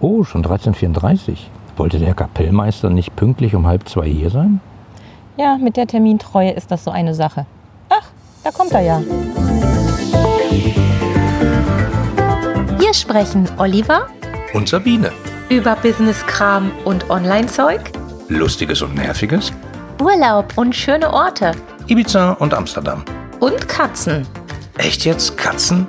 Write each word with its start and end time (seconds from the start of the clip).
Oh, 0.00 0.24
schon 0.24 0.44
13.34 0.44 1.36
Wollte 1.76 1.98
der 1.98 2.14
Kapellmeister 2.14 2.90
nicht 2.90 3.14
pünktlich 3.16 3.54
um 3.54 3.66
halb 3.66 3.88
zwei 3.88 4.08
hier 4.08 4.30
sein? 4.30 4.60
Ja, 5.36 5.56
mit 5.56 5.76
der 5.76 5.86
Termintreue 5.86 6.50
ist 6.52 6.70
das 6.70 6.84
so 6.84 6.90
eine 6.90 7.14
Sache. 7.14 7.46
Ach, 7.88 8.06
da 8.44 8.50
kommt 8.50 8.72
er 8.72 8.80
ja. 8.80 9.02
Hier 12.78 12.94
sprechen 12.94 13.48
Oliver 13.58 14.06
Und 14.52 14.68
Sabine. 14.68 15.12
über 15.48 15.76
Business-Kram 15.76 16.70
und 16.84 17.08
Online-Zeug, 17.08 17.92
Lustiges 18.28 18.82
und 18.82 18.94
Nerviges? 18.94 19.52
Urlaub 20.02 20.52
und 20.56 20.74
schöne 20.74 21.12
Orte 21.12 21.52
Ibiza 21.88 22.32
und 22.32 22.52
Amsterdam. 22.54 23.02
und 23.40 23.68
Katzen. 23.68 24.26
Echt 24.78 25.04
jetzt? 25.04 25.36
Katzen? 25.36 25.86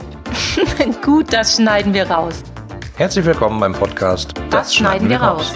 Gut, 1.06 1.32
das 1.34 1.56
schneiden 1.58 1.94
wir 1.94 2.10
raus. 2.10 2.44
Herzlich 3.02 3.26
willkommen 3.26 3.60
beim 3.60 3.74
Podcast 3.74 4.36
Das, 4.52 4.76
schneiden 4.76 5.10
wir 5.10 5.20
raus. 5.20 5.56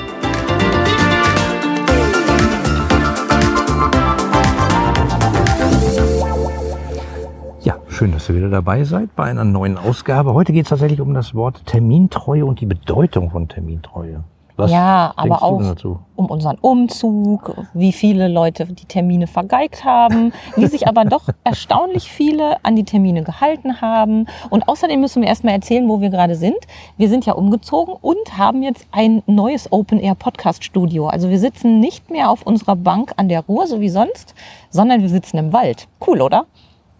Ja, 7.61 7.77
schön, 7.87 8.11
dass 8.13 8.27
ihr 8.29 8.35
wieder 8.35 8.49
dabei 8.49 8.83
seid 8.83 9.15
bei 9.15 9.25
einer 9.25 9.43
neuen 9.43 9.77
Ausgabe. 9.77 10.33
Heute 10.33 10.53
geht 10.53 10.63
es 10.63 10.69
tatsächlich 10.69 10.99
um 10.99 11.13
das 11.13 11.35
Wort 11.35 11.67
Termintreue 11.67 12.43
und 12.43 12.61
die 12.61 12.65
Bedeutung 12.65 13.29
von 13.29 13.47
Termintreue. 13.47 14.23
Was 14.57 14.71
ja, 14.71 15.13
aber 15.17 15.43
auch 15.43 15.75
um 16.15 16.27
unseren 16.27 16.57
Umzug, 16.59 17.53
wie 17.73 17.91
viele 17.91 18.29
Leute 18.29 18.65
die 18.65 18.85
Termine 18.85 19.27
vergeigt 19.27 19.83
haben, 19.83 20.31
wie 20.55 20.67
sich 20.67 20.87
aber 20.87 21.03
doch 21.03 21.27
erstaunlich 21.43 22.09
viele 22.09 22.63
an 22.63 22.77
die 22.77 22.85
Termine 22.85 23.23
gehalten 23.23 23.81
haben. 23.81 24.27
Und 24.49 24.67
außerdem 24.69 25.01
müssen 25.01 25.21
wir 25.21 25.27
erstmal 25.27 25.55
erzählen, 25.55 25.89
wo 25.89 25.99
wir 25.99 26.09
gerade 26.09 26.35
sind. 26.35 26.57
Wir 26.95 27.09
sind 27.09 27.25
ja 27.25 27.33
umgezogen 27.33 27.95
und 27.99 28.37
haben 28.37 28.63
jetzt 28.63 28.87
ein 28.91 29.23
neues 29.27 29.71
Open 29.73 29.99
Air 29.99 30.15
Podcast 30.15 30.63
Studio. 30.63 31.07
Also 31.07 31.29
wir 31.29 31.39
sitzen 31.39 31.81
nicht 31.81 32.09
mehr 32.09 32.29
auf 32.29 32.43
unserer 32.43 32.77
Bank 32.77 33.11
an 33.17 33.27
der 33.27 33.41
Ruhr, 33.41 33.67
so 33.67 33.81
wie 33.81 33.89
sonst, 33.89 34.35
sondern 34.69 35.01
wir 35.01 35.09
sitzen 35.09 35.37
im 35.37 35.51
Wald. 35.51 35.87
Cool, 36.05 36.21
oder? 36.21 36.45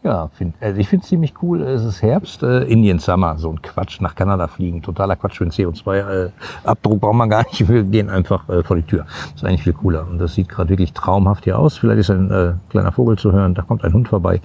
Ja, 0.06 0.30
find, 0.34 0.54
also 0.62 0.80
ich 0.80 0.88
finde 0.88 1.02
es 1.02 1.10
ziemlich 1.10 1.34
cool. 1.42 1.64
Es 1.64 1.84
ist 1.84 2.04
Herbst, 2.04 2.44
äh, 2.44 2.66
Indian 2.66 3.00
Summer, 3.00 3.40
so 3.40 3.50
ein 3.50 3.60
Quatsch, 3.60 4.00
nach 4.02 4.14
Kanada 4.14 4.48
fliegen. 4.48 4.84
Totaler 4.84 5.16
Quatsch 5.16 5.38
für 5.38 5.46
den 5.46 5.52
CO2-Abdruck 5.52 7.02
braucht 7.02 7.16
man 7.16 7.28
gar 7.28 7.44
nicht. 7.44 7.68
Wir 7.68 7.82
gehen 7.82 8.12
einfach 8.12 8.48
äh, 8.48 8.62
vor 8.62 8.76
die 8.76 8.84
Tür. 8.84 9.06
Das 9.06 9.38
ist 9.38 9.46
eigentlich 9.46 9.64
viel 9.64 9.74
cooler. 9.74 10.06
Und 10.08 10.20
das 10.20 10.36
sieht 10.36 10.48
gerade 10.48 10.70
wirklich 10.70 10.94
traumhaft 10.94 11.46
hier 11.46 11.58
aus. 11.58 11.80
Vielleicht 11.80 12.02
ist 12.02 12.12
ein 12.12 12.30
äh, 12.30 12.54
kleiner 12.70 12.92
Vogel 12.92 13.18
zu 13.18 13.32
hören, 13.32 13.56
da 13.56 13.64
kommt 13.64 13.84
ein 13.84 13.94
Hund 13.94 14.08
vorbei. 14.08 14.42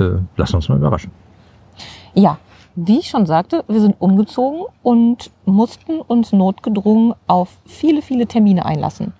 Äh, 0.00 0.16
lass 0.36 0.52
uns 0.52 0.68
mal 0.68 0.78
überraschen. 0.78 1.12
Ja, 2.14 2.38
wie 2.74 2.98
ich 2.98 3.08
schon 3.08 3.24
sagte, 3.24 3.62
wir 3.68 3.80
sind 3.80 3.94
umgezogen 4.00 4.62
und 4.82 5.30
mussten 5.44 6.00
uns 6.00 6.32
notgedrungen 6.32 7.14
auf 7.28 7.56
viele, 7.66 8.02
viele 8.02 8.26
Termine 8.26 8.66
einlassen. 8.66 9.12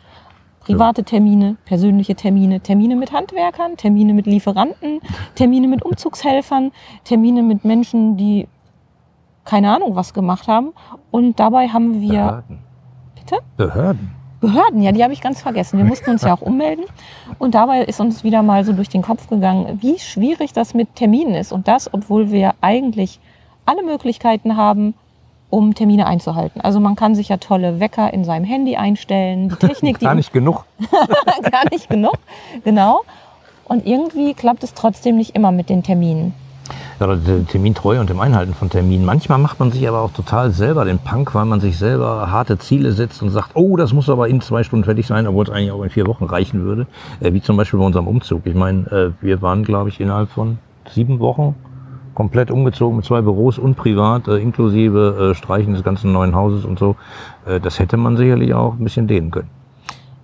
Private 0.68 1.02
Termine, 1.02 1.56
persönliche 1.64 2.14
Termine, 2.14 2.60
Termine 2.60 2.94
mit 2.94 3.10
Handwerkern, 3.10 3.78
Termine 3.78 4.12
mit 4.12 4.26
Lieferanten, 4.26 5.00
Termine 5.34 5.66
mit 5.66 5.82
Umzugshelfern, 5.82 6.72
Termine 7.04 7.42
mit 7.42 7.64
Menschen, 7.64 8.18
die 8.18 8.46
keine 9.46 9.74
Ahnung 9.74 9.96
was 9.96 10.12
gemacht 10.12 10.46
haben. 10.46 10.74
Und 11.10 11.40
dabei 11.40 11.68
haben 11.68 12.02
wir, 12.02 12.10
Behörden. 12.10 12.58
bitte? 13.14 13.36
Behörden. 13.56 14.10
Behörden, 14.40 14.82
ja, 14.82 14.92
die 14.92 15.02
habe 15.02 15.14
ich 15.14 15.22
ganz 15.22 15.40
vergessen. 15.40 15.78
Wir 15.78 15.86
mussten 15.86 16.10
uns 16.10 16.20
ja 16.20 16.34
auch 16.34 16.42
ummelden. 16.42 16.84
Und 17.38 17.54
dabei 17.54 17.84
ist 17.84 17.98
uns 17.98 18.22
wieder 18.22 18.42
mal 18.42 18.62
so 18.64 18.74
durch 18.74 18.90
den 18.90 19.00
Kopf 19.00 19.26
gegangen, 19.26 19.78
wie 19.80 19.98
schwierig 19.98 20.52
das 20.52 20.74
mit 20.74 20.94
Terminen 20.96 21.34
ist. 21.34 21.50
Und 21.50 21.66
das, 21.66 21.92
obwohl 21.94 22.30
wir 22.30 22.54
eigentlich 22.60 23.20
alle 23.64 23.82
Möglichkeiten 23.82 24.58
haben, 24.58 24.92
um 25.50 25.74
Termine 25.74 26.06
einzuhalten. 26.06 26.60
Also 26.60 26.80
man 26.80 26.96
kann 26.96 27.14
sich 27.14 27.28
ja 27.28 27.38
tolle 27.38 27.80
Wecker 27.80 28.12
in 28.12 28.24
seinem 28.24 28.44
Handy 28.44 28.76
einstellen. 28.76 29.48
Die 29.48 29.66
Technik, 29.66 29.98
die 30.00 30.04
Gar 30.04 30.14
nicht 30.14 30.32
genug. 30.32 30.64
gar 31.50 31.64
nicht 31.70 31.88
genug. 31.88 32.18
Genau. 32.64 33.02
Und 33.64 33.86
irgendwie 33.86 34.34
klappt 34.34 34.64
es 34.64 34.74
trotzdem 34.74 35.16
nicht 35.16 35.34
immer 35.34 35.52
mit 35.52 35.68
den 35.68 35.82
Terminen. 35.82 36.34
Ja, 37.00 37.06
der 37.14 37.46
Termintreue 37.46 38.00
und 38.00 38.10
dem 38.10 38.20
Einhalten 38.20 38.54
von 38.54 38.68
Terminen. 38.70 39.04
Manchmal 39.04 39.38
macht 39.38 39.60
man 39.60 39.70
sich 39.70 39.86
aber 39.88 40.00
auch 40.02 40.12
total 40.12 40.50
selber 40.50 40.84
den 40.84 40.98
Punk, 40.98 41.34
weil 41.34 41.44
man 41.44 41.60
sich 41.60 41.78
selber 41.78 42.30
harte 42.30 42.58
Ziele 42.58 42.92
setzt 42.92 43.22
und 43.22 43.30
sagt, 43.30 43.50
oh, 43.54 43.76
das 43.76 43.92
muss 43.92 44.10
aber 44.10 44.28
in 44.28 44.40
zwei 44.40 44.64
Stunden 44.64 44.84
fertig 44.84 45.06
sein, 45.06 45.26
obwohl 45.26 45.44
es 45.44 45.50
eigentlich 45.50 45.70
auch 45.70 45.82
in 45.82 45.90
vier 45.90 46.06
Wochen 46.06 46.24
reichen 46.24 46.64
würde. 46.64 46.86
Äh, 47.20 47.32
wie 47.32 47.40
zum 47.40 47.56
Beispiel 47.56 47.78
bei 47.78 47.86
unserem 47.86 48.08
Umzug. 48.08 48.42
Ich 48.46 48.54
meine, 48.54 48.86
äh, 48.90 49.24
wir 49.24 49.40
waren, 49.42 49.62
glaube 49.62 49.90
ich, 49.90 50.00
innerhalb 50.00 50.30
von 50.30 50.58
sieben 50.92 51.20
Wochen 51.20 51.54
komplett 52.18 52.50
umgezogen 52.50 52.96
mit 52.96 53.04
zwei 53.04 53.20
Büros 53.20 53.58
und 53.58 53.76
privat, 53.76 54.26
äh, 54.26 54.38
inklusive 54.38 55.30
äh, 55.30 55.34
Streichen 55.36 55.74
des 55.74 55.84
ganzen 55.84 56.12
neuen 56.12 56.34
Hauses 56.34 56.64
und 56.64 56.76
so. 56.76 56.96
Äh, 57.46 57.60
das 57.60 57.78
hätte 57.78 57.96
man 57.96 58.16
sicherlich 58.16 58.52
auch 58.54 58.74
ein 58.74 58.82
bisschen 58.82 59.06
dehnen 59.06 59.30
können. 59.30 59.57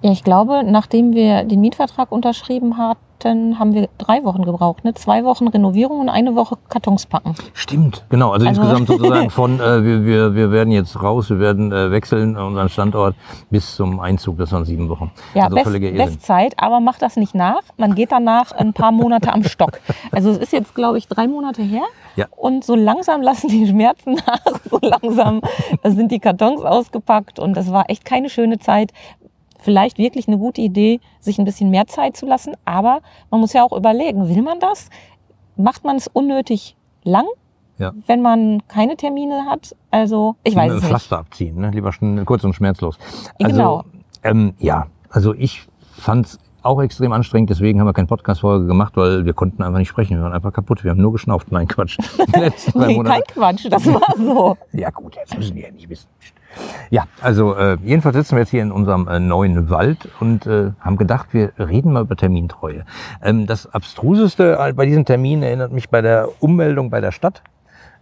Ja, 0.05 0.13
ich 0.13 0.23
glaube, 0.23 0.65
nachdem 0.65 1.15
wir 1.15 1.45
den 1.45 1.63
Mietvertrag 1.63 2.13
unterschrieben 2.13 2.77
hatten, 2.77 3.59
haben 3.59 3.73
wir 3.73 3.89
drei 3.97 4.23
Wochen 4.25 4.43
gebraucht. 4.45 4.85
Ne? 4.85 4.93
Zwei 4.93 5.25
Wochen 5.25 5.49
Renovierung 5.49 5.99
und 5.99 6.11
eine 6.11 6.35
Woche 6.35 6.59
Kartons 6.69 7.07
packen. 7.07 7.35
Stimmt, 7.55 8.05
genau. 8.11 8.33
Also, 8.33 8.47
Also- 8.47 8.61
insgesamt 8.61 8.87
sozusagen 9.01 9.31
von 9.31 9.61
äh, 9.61 9.83
wir, 9.83 10.05
wir, 10.05 10.35
wir 10.35 10.51
werden 10.51 10.71
jetzt 10.73 11.03
raus, 11.03 11.31
wir 11.31 11.39
werden 11.41 11.73
äh, 11.73 11.91
wechseln 11.91 12.37
unseren 12.37 12.69
Standort 12.69 13.15
bis 13.49 13.77
zum 13.77 13.99
Einzug, 13.99 14.37
das 14.37 14.53
waren 14.53 14.67
sieben 14.67 14.91
Wochen. 14.91 15.11
Ja, 15.33 15.45
also 15.45 15.57
Best. 15.57 15.97
Bestzeit, 15.97 16.53
aber 16.59 16.81
macht 16.81 17.01
das 17.01 17.17
nicht 17.17 17.35
nach. 17.35 17.63
Man 17.79 17.95
geht 17.95 18.13
danach 18.13 18.53
ein 18.53 18.75
paar 18.75 18.93
Monate 18.93 19.33
am 19.33 19.43
Stock. 19.43 19.81
Also 20.13 20.29
es 20.29 20.37
ist 20.37 20.53
jetzt, 20.53 20.75
glaube 20.75 20.99
ich, 20.99 21.09
drei 21.09 21.27
Monate 21.29 21.63
her. 21.63 21.85
Ja. 22.17 22.27
Und 22.37 22.63
so 22.63 22.75
langsam 22.75 23.23
lassen 23.23 23.49
die 23.49 23.67
Schmerzen 23.67 24.17
nach. 24.27 24.61
So 24.71 24.79
langsam 24.83 25.41
sind 25.83 26.13
die 26.13 26.21
Kartons 26.21 26.61
ausgepackt. 26.63 27.39
Und 27.39 27.57
das 27.57 27.73
war 27.73 27.89
echt 27.89 28.05
keine 28.05 28.29
schöne 28.29 28.59
Zeit. 28.59 28.93
Vielleicht 29.65 29.97
wirklich 29.97 30.29
eine 30.29 30.37
gute 30.37 30.61
Idee, 30.61 31.01
sich 31.21 31.39
ein 31.39 31.47
bisschen 31.47 31.71
mehr 31.71 31.87
Zeit 31.87 32.19
zu 32.19 32.27
lassen. 32.27 32.55
Aber 32.67 33.01
man 33.31 33.41
muss 33.41 33.55
ja 33.55 33.65
auch 33.65 33.73
überlegen, 33.73 34.29
will 34.29 34.43
man 34.43 34.61
das? 34.61 34.91
Macht 35.57 35.85
man 35.85 35.97
es 35.97 36.07
unnötig 36.07 36.77
lang, 37.03 37.25
Ja. 37.79 37.93
wenn 38.07 38.21
man 38.21 38.63
keine 38.69 38.95
Termine 38.99 39.47
hat? 39.47 39.75
Also, 39.91 40.37
ich 40.45 40.55
weiß 40.55 40.71
es 40.71 40.81
nicht. 40.83 40.89
Pflaster 40.91 41.19
abziehen, 41.21 41.57
ne? 41.57 41.71
lieber 41.71 41.93
kurz 42.27 42.45
und 42.45 42.53
schmerzlos. 42.53 42.99
Also, 43.43 43.57
Genau. 43.57 43.83
Ähm, 44.23 44.53
ja, 44.59 44.89
also 45.09 45.33
ich 45.33 45.63
fand's 45.97 46.39
auch 46.65 46.83
extrem 46.83 47.13
anstrengend, 47.13 47.51
deswegen 47.51 47.81
haben 47.81 47.87
wir 47.87 47.93
keine 47.93 48.07
Podcast-Folge 48.07 48.67
gemacht, 48.67 48.97
weil 48.97 49.25
wir 49.25 49.33
konnten 49.33 49.63
einfach 49.63 49.79
nicht 49.79 49.89
sprechen. 49.89 50.17
Wir 50.17 50.25
waren 50.25 50.33
einfach 50.33 50.53
kaputt. 50.53 50.85
Wir 50.85 50.91
haben 50.91 51.01
nur 51.01 51.13
geschnauft. 51.13 51.51
Nein, 51.51 51.69
Quatsch. 51.69 51.99
Nee, 52.75 53.03
kein 53.03 53.23
Quatsch, 53.23 53.67
das 53.71 53.87
war 53.87 54.15
so. 54.17 54.57
Ja 54.73 54.91
gut, 54.91 55.17
jetzt 55.17 55.37
müssen 55.37 55.55
die 55.57 55.63
ja 55.63 55.71
nicht 55.71 55.89
wissen. 55.89 56.09
Ja, 56.91 57.07
also 57.21 57.55
äh, 57.55 57.77
jedenfalls 57.85 58.17
sitzen 58.17 58.37
wir 58.37 58.41
jetzt 58.41 58.51
hier 58.51 58.63
in 58.63 58.71
unserem 58.71 59.09
äh, 59.09 59.19
neuen 59.19 59.71
Wald 59.71 60.09
und 60.21 60.47
äh, 60.47 60.71
haben 60.81 60.97
gedacht, 60.97 61.29
wir 61.33 61.53
reden 61.59 61.93
mal 61.93 62.03
über 62.03 62.17
Termintreue. 62.17 62.85
Ähm, 63.23 63.47
das 63.47 63.73
Abstruseste 63.73 64.73
bei 64.77 64.87
diesen 64.87 65.05
Terminen 65.05 65.43
erinnert 65.43 65.73
mich 65.73 65.91
bei 65.91 66.01
der 66.01 66.29
Ummeldung 66.41 66.91
bei 66.91 67.01
der 67.01 67.13
Stadt. 67.13 67.43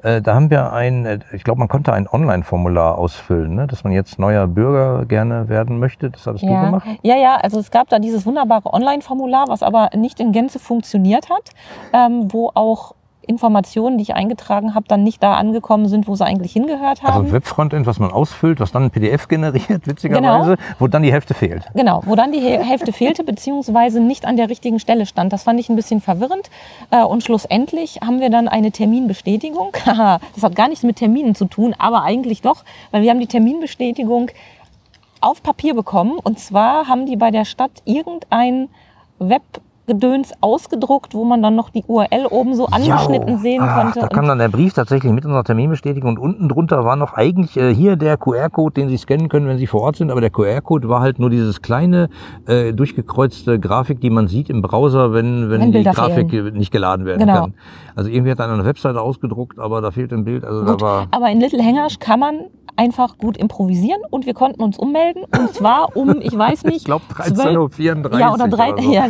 Äh, 0.03 0.21
da 0.21 0.35
haben 0.35 0.51
wir 0.51 0.73
ein, 0.73 1.07
äh, 1.07 1.19
ich 1.33 1.45
glaube, 1.45 1.61
man 1.61 1.69
konnte 1.69 1.93
ein 1.93 2.09
Online-Formular 2.09 2.99
ausfüllen, 2.99 3.55
ne? 3.55 3.67
dass 3.67 3.85
man 3.85 3.93
jetzt 3.93 4.19
neuer 4.19 4.47
Bürger 4.49 5.05
gerne 5.07 5.49
werden 5.49 5.79
möchte. 5.79 6.11
Das 6.11 6.27
hattest 6.27 6.43
du 6.43 6.49
Ja, 6.49 6.65
gemacht? 6.67 6.87
ja, 7.03 7.17
ja, 7.17 7.37
also 7.37 7.61
es 7.61 7.71
gab 7.71 7.89
da 7.89 7.99
dieses 7.99 8.27
wunderbare 8.27 8.73
Online-Formular, 8.73 9.47
was 9.49 9.63
aber 9.63 9.91
nicht 9.95 10.19
in 10.21 10.33
Gänze 10.33 10.59
funktioniert 10.59 11.31
hat, 11.31 11.51
ähm, 11.93 12.33
wo 12.33 12.51
auch 12.55 12.95
Informationen, 13.27 13.99
die 13.99 14.03
ich 14.03 14.15
eingetragen 14.15 14.75
habe, 14.75 14.87
dann 14.89 15.03
nicht 15.05 15.23
da 15.23 15.35
angekommen 15.35 15.89
sind, 15.89 16.09
wo 16.09 16.15
sie 16.17 16.25
eigentlich 16.25 16.53
hingehört 16.53 17.03
Also 17.03 17.15
haben. 17.15 17.27
ein 17.27 17.33
Webfrontend, 17.33 17.87
was 17.87 17.99
man 17.99 18.11
ausfüllt, 18.11 18.61
was 18.61 18.73
dann 18.73 18.85
ein 18.85 18.91
PDF 18.91 19.29
generiert, 19.29 19.87
witzigerweise, 19.87 20.57
wo 20.79 20.87
dann 20.89 21.03
die 21.03 21.13
Hälfte 21.13 21.35
fehlt. 21.35 21.65
Genau, 21.75 22.03
wo 22.05 22.17
dann 22.17 22.33
die 22.33 22.41
Häl- 22.41 22.63
Hälfte 22.63 22.93
fehlte, 22.93 23.25
beziehungsweise 23.25 24.01
nicht 24.01 24.27
an 24.27 24.37
der 24.37 24.49
richtigen 24.51 24.79
Stelle 24.81 25.07
stand. 25.07 25.33
Das 25.33 25.45
fand 25.45 25.61
ich 25.61 25.69
ein 25.69 25.77
bisschen 25.77 26.01
verwirrend. 26.01 26.51
Äh, 26.91 27.03
Und 27.05 27.23
schlussendlich 27.23 28.01
haben 28.05 28.21
wir 28.21 28.31
dann 28.31 28.49
eine 28.49 28.73
Terminbestätigung. 28.73 29.73
Das 30.35 30.43
hat 30.43 30.55
gar 30.57 30.69
nichts 30.69 30.83
mit 30.85 30.97
Terminen 30.97 31.35
zu 31.35 31.45
tun, 31.45 31.75
aber 31.79 32.03
eigentlich 32.03 32.43
doch, 32.43 32.65
weil 32.91 33.03
wir 33.03 33.11
haben 33.11 33.21
die 33.21 33.27
Terminbestätigung 33.27 34.31
auf 35.21 35.43
Papier 35.43 35.75
bekommen. 35.75 36.19
Und 36.23 36.39
zwar 36.41 36.89
haben 36.89 37.07
die 37.07 37.17
bei 37.17 37.31
der 37.31 37.45
Stadt 37.45 37.71
irgendein 37.85 38.69
Webgedöns 39.87 40.33
ausgedruckt, 40.41 41.15
wo 41.15 41.25
man 41.25 41.43
dann 41.43 41.57
noch 41.57 41.71
die 41.71 41.85
URL 41.87 42.27
oben 42.31 42.55
so 42.55 42.67
angeschnitten 42.67 43.29
Jau. 43.35 43.39
sehen 43.39 43.63
Ach, 43.63 43.81
konnte. 43.83 44.01
Da 44.01 44.09
kam 44.09 44.27
dann 44.27 44.39
der 44.39 44.49
Brief 44.49 44.73
tatsächlich 44.75 45.13
mit 45.13 45.25
unserer 45.25 45.45
Terminbestätigung 45.45 46.11
und 46.11 46.19
unten 46.19 46.49
drunter 46.49 46.85
war 46.85 46.97
noch 46.97 47.15
eigentlich 47.15 47.57
äh, 47.57 47.75
hier 47.75 47.97
der 47.97 48.17
QR-Code, 48.17 48.75
den 48.81 48.89
Sie 48.89 48.97
scannen 48.97 49.29
können, 49.29 49.47
wenn 49.49 49.59
Sie 49.59 49.67
vor 49.67 49.83
Ort 49.83 49.97
sind. 49.97 50.11
Aber 50.11 50.21
der 50.21 50.31
QR-Code 50.31 50.89
war 50.89 51.01
halt 51.01 51.19
nur 51.19 51.31
dieses 51.31 51.63
kleine 51.63 52.09
äh, 52.47 52.73
durchgekreuzte 52.73 53.59
Grafik, 53.59 54.01
die 54.01 54.11
man 54.11 54.29
sieht 54.29 54.51
im 54.51 54.63
Browser, 54.63 55.13
wenn, 55.13 55.51
wenn, 55.51 55.61
Wenn 55.61 55.73
die 55.73 55.83
Grafik 55.85 56.31
fehlen. 56.31 56.55
nicht 56.55 56.71
geladen 56.71 57.05
werden 57.05 57.21
Genau. 57.21 57.41
kann. 57.41 57.55
Also 57.95 58.09
irgendwie 58.11 58.31
hat 58.31 58.39
er 58.39 58.51
eine 58.51 58.65
Webseite 58.65 59.01
ausgedruckt, 59.01 59.59
aber 59.59 59.81
da 59.81 59.91
fehlt 59.91 60.13
ein 60.13 60.25
Bild. 60.25 60.45
Also 60.45 60.65
da 60.65 60.73
Gut, 60.73 60.81
war 60.81 61.07
aber 61.11 61.29
in 61.31 61.41
Little 61.41 61.63
Hangers 61.63 61.99
kann 61.99 62.21
man 62.21 62.41
einfach 62.75 63.19
gut 63.19 63.37
improvisieren 63.37 64.01
und 64.11 64.25
wir 64.25 64.33
konnten 64.33 64.63
uns 64.63 64.79
ummelden 64.79 65.25
und 65.39 65.53
zwar 65.55 65.95
um, 65.95 66.21
ich 66.23 66.37
weiß 66.37 66.65
nicht, 66.65 66.77
ich 66.79 66.85
glaube 66.85 67.05
12 67.15 67.39
13.34 67.39 68.13
Uhr. 68.13 68.19
ja, 68.19 68.33
oder 68.33 68.49
drei, 68.49 68.73
oder 68.73 68.83
so. 68.83 68.93
ja, 68.93 69.05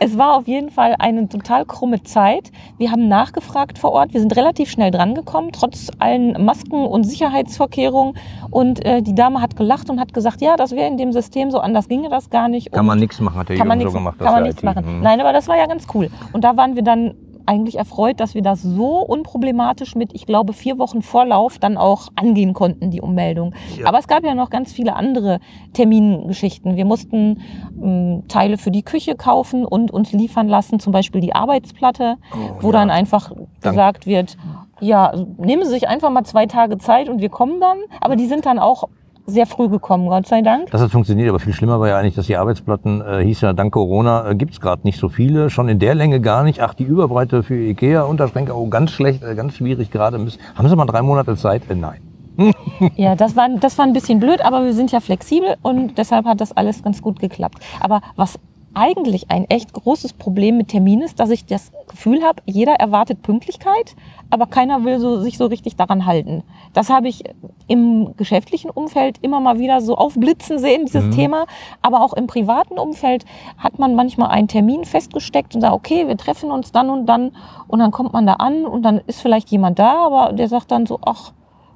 es 0.00 0.16
war 0.18 0.36
auf 0.36 0.46
jeden 0.46 0.70
Fall 0.70 0.94
eine 0.98 1.28
total 1.28 1.64
krumme 1.64 2.02
Zeit. 2.02 2.50
Wir 2.78 2.90
haben 2.90 3.08
nachgefragt 3.08 3.78
vor 3.78 3.92
Ort. 3.92 4.12
Wir 4.12 4.20
sind 4.20 4.36
relativ 4.36 4.70
schnell 4.70 4.90
drangekommen, 4.90 5.52
trotz 5.52 5.90
allen 5.98 6.44
Masken 6.44 6.84
und 6.86 7.04
Sicherheitsvorkehrungen. 7.04 8.14
Und 8.50 8.84
äh, 8.84 9.02
die 9.02 9.14
Dame 9.14 9.40
hat 9.40 9.56
gelacht 9.56 9.90
und 9.90 10.00
hat 10.00 10.12
gesagt, 10.14 10.40
ja, 10.40 10.56
das 10.56 10.72
wäre 10.72 10.88
in 10.88 10.96
dem 10.96 11.12
System 11.12 11.50
so, 11.50 11.58
anders 11.58 11.88
ginge 11.88 12.08
das 12.08 12.30
gar 12.30 12.48
nicht. 12.48 12.72
Kann 12.72 12.80
und 12.80 12.86
man 12.86 12.98
nichts 12.98 13.20
machen, 13.20 13.38
hat 13.38 13.48
der 13.48 13.56
kann 13.56 13.68
man 13.68 13.80
Jürgen 13.80 13.92
nichts, 13.92 13.92
so 13.92 13.98
gemacht. 13.98 14.18
kann 14.18 14.32
man 14.32 14.42
nichts 14.44 14.62
IT. 14.62 14.64
machen. 14.64 14.96
Mhm. 14.98 15.02
Nein, 15.02 15.20
aber 15.20 15.32
das 15.32 15.48
war 15.48 15.56
ja 15.56 15.66
ganz 15.66 15.86
cool. 15.94 16.10
Und 16.32 16.44
da 16.44 16.56
waren 16.56 16.76
wir 16.76 16.82
dann 16.82 17.14
eigentlich 17.46 17.76
erfreut, 17.78 18.20
dass 18.20 18.34
wir 18.34 18.42
das 18.42 18.62
so 18.62 18.98
unproblematisch 18.98 19.94
mit, 19.94 20.14
ich 20.14 20.26
glaube, 20.26 20.52
vier 20.52 20.78
Wochen 20.78 21.02
Vorlauf 21.02 21.58
dann 21.58 21.76
auch 21.76 22.08
angehen 22.14 22.52
konnten, 22.52 22.90
die 22.90 23.00
Ummeldung. 23.00 23.54
Ja. 23.78 23.86
Aber 23.86 23.98
es 23.98 24.08
gab 24.08 24.24
ja 24.24 24.34
noch 24.34 24.50
ganz 24.50 24.72
viele 24.72 24.94
andere 24.96 25.40
Termingeschichten. 25.72 26.76
Wir 26.76 26.84
mussten 26.84 27.40
ähm, 27.82 28.22
Teile 28.28 28.58
für 28.58 28.70
die 28.70 28.82
Küche 28.82 29.14
kaufen 29.14 29.64
und 29.64 29.90
uns 29.90 30.12
liefern 30.12 30.48
lassen, 30.48 30.78
zum 30.80 30.92
Beispiel 30.92 31.20
die 31.20 31.34
Arbeitsplatte, 31.34 32.16
Oh, 32.32 32.36
wo 32.60 32.66
ja. 32.68 32.72
dann 32.72 32.90
einfach 32.90 33.32
gesagt 33.60 34.06
wird, 34.06 34.36
ja, 34.80 35.12
nehmen 35.38 35.64
Sie 35.64 35.70
sich 35.70 35.88
einfach 35.88 36.10
mal 36.10 36.24
zwei 36.24 36.46
Tage 36.46 36.78
Zeit 36.78 37.08
und 37.08 37.20
wir 37.20 37.28
kommen 37.28 37.60
dann. 37.60 37.78
Aber 38.00 38.16
die 38.16 38.26
sind 38.26 38.46
dann 38.46 38.58
auch 38.58 38.88
sehr 39.32 39.46
früh 39.46 39.68
gekommen, 39.68 40.08
Gott 40.08 40.26
sei 40.26 40.42
Dank. 40.42 40.70
Das 40.70 40.80
hat 40.80 40.90
funktioniert, 40.90 41.28
aber 41.28 41.40
viel 41.40 41.52
schlimmer 41.52 41.80
war 41.80 41.88
ja 41.88 41.98
eigentlich, 41.98 42.14
dass 42.14 42.26
die 42.26 42.36
Arbeitsplatten, 42.36 43.00
äh, 43.00 43.24
hieß 43.24 43.40
ja, 43.40 43.52
dank 43.52 43.72
Corona 43.72 44.30
äh, 44.30 44.34
gibt's 44.34 44.60
gerade 44.60 44.82
nicht 44.84 44.98
so 44.98 45.08
viele, 45.08 45.50
schon 45.50 45.68
in 45.68 45.78
der 45.78 45.94
Länge 45.94 46.20
gar 46.20 46.44
nicht. 46.44 46.60
Ach, 46.60 46.74
die 46.74 46.84
Überbreite 46.84 47.42
für 47.42 47.56
Ikea, 47.56 48.02
Unterschränke, 48.02 48.56
oh, 48.56 48.68
ganz 48.68 48.90
schlecht, 48.90 49.22
äh, 49.22 49.34
ganz 49.34 49.56
schwierig 49.56 49.90
gerade. 49.90 50.18
Haben 50.18 50.68
Sie 50.68 50.76
mal 50.76 50.86
drei 50.86 51.02
Monate 51.02 51.36
Zeit? 51.36 51.62
Äh, 51.70 51.74
nein. 51.74 52.00
Ja, 52.96 53.14
das 53.14 53.36
war, 53.36 53.48
das 53.60 53.78
war 53.78 53.84
ein 53.84 53.92
bisschen 53.92 54.18
blöd, 54.18 54.44
aber 54.44 54.64
wir 54.64 54.72
sind 54.72 54.90
ja 54.90 55.00
flexibel 55.00 55.56
und 55.62 55.98
deshalb 55.98 56.26
hat 56.26 56.40
das 56.40 56.52
alles 56.52 56.82
ganz 56.82 57.02
gut 57.02 57.20
geklappt. 57.20 57.58
Aber 57.80 58.00
was 58.16 58.38
eigentlich 58.74 59.30
ein 59.30 59.44
echt 59.50 59.72
großes 59.72 60.14
Problem 60.14 60.56
mit 60.56 60.68
Terminen 60.68 61.02
ist, 61.02 61.20
dass 61.20 61.30
ich 61.30 61.46
das 61.46 61.72
Gefühl 61.88 62.22
habe, 62.22 62.42
jeder 62.46 62.74
erwartet 62.74 63.22
Pünktlichkeit, 63.22 63.94
aber 64.30 64.46
keiner 64.46 64.84
will 64.84 64.98
so, 64.98 65.20
sich 65.20 65.36
so 65.36 65.46
richtig 65.46 65.76
daran 65.76 66.06
halten. 66.06 66.42
Das 66.72 66.88
habe 66.88 67.08
ich 67.08 67.24
im 67.68 68.16
geschäftlichen 68.16 68.70
Umfeld 68.70 69.18
immer 69.20 69.40
mal 69.40 69.58
wieder 69.58 69.80
so 69.80 69.96
aufblitzen 69.96 70.58
sehen, 70.58 70.86
dieses 70.86 71.14
Thema. 71.14 71.46
Aber 71.82 72.02
auch 72.02 72.14
im 72.14 72.26
privaten 72.26 72.78
Umfeld 72.78 73.24
hat 73.58 73.78
man 73.78 73.94
manchmal 73.94 74.30
einen 74.30 74.48
Termin 74.48 74.84
festgesteckt 74.84 75.54
und 75.54 75.60
sagt, 75.60 75.74
okay, 75.74 76.08
wir 76.08 76.16
treffen 76.16 76.50
uns 76.50 76.72
dann 76.72 76.88
und 76.88 77.06
dann. 77.06 77.32
Und 77.68 77.80
dann 77.80 77.90
kommt 77.90 78.12
man 78.12 78.26
da 78.26 78.34
an 78.34 78.64
und 78.64 78.82
dann 78.82 79.02
ist 79.06 79.20
vielleicht 79.20 79.50
jemand 79.50 79.78
da, 79.78 80.06
aber 80.06 80.32
der 80.32 80.48
sagt 80.48 80.70
dann 80.70 80.86
so, 80.86 80.98
ach, 81.04 81.32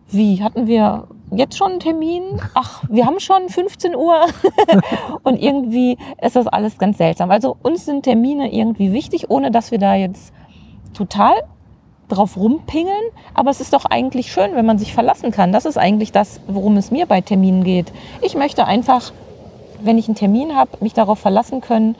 wie, 0.08 0.42
hatten 0.42 0.66
wir 0.66 1.08
jetzt 1.36 1.56
schon 1.56 1.72
einen 1.72 1.80
Termin? 1.80 2.40
Ach, 2.54 2.82
wir 2.88 3.06
haben 3.06 3.20
schon 3.20 3.48
15 3.48 3.94
Uhr. 3.94 4.26
und 5.22 5.42
irgendwie 5.42 5.96
ist 6.22 6.36
das 6.36 6.46
alles 6.46 6.78
ganz 6.78 6.98
seltsam. 6.98 7.30
Also 7.30 7.56
uns 7.62 7.84
sind 7.84 8.02
Termine 8.02 8.52
irgendwie 8.52 8.92
wichtig, 8.92 9.30
ohne 9.30 9.50
dass 9.50 9.70
wir 9.70 9.78
da 9.78 9.94
jetzt 9.94 10.32
total 10.94 11.34
drauf 12.08 12.36
rumpingeln. 12.36 13.10
Aber 13.34 13.50
es 13.50 13.60
ist 13.60 13.72
doch 13.72 13.84
eigentlich 13.84 14.32
schön, 14.32 14.54
wenn 14.54 14.66
man 14.66 14.78
sich 14.78 14.94
verlassen 14.94 15.30
kann. 15.30 15.52
Das 15.52 15.64
ist 15.64 15.76
eigentlich 15.76 16.12
das, 16.12 16.40
worum 16.46 16.76
es 16.76 16.90
mir 16.90 17.06
bei 17.06 17.20
Terminen 17.20 17.64
geht. 17.64 17.92
Ich 18.22 18.34
möchte 18.34 18.66
einfach, 18.66 19.12
wenn 19.80 19.98
ich 19.98 20.08
einen 20.08 20.14
Termin 20.14 20.56
habe, 20.56 20.70
mich 20.80 20.94
darauf 20.94 21.18
verlassen 21.18 21.60
können, 21.60 21.96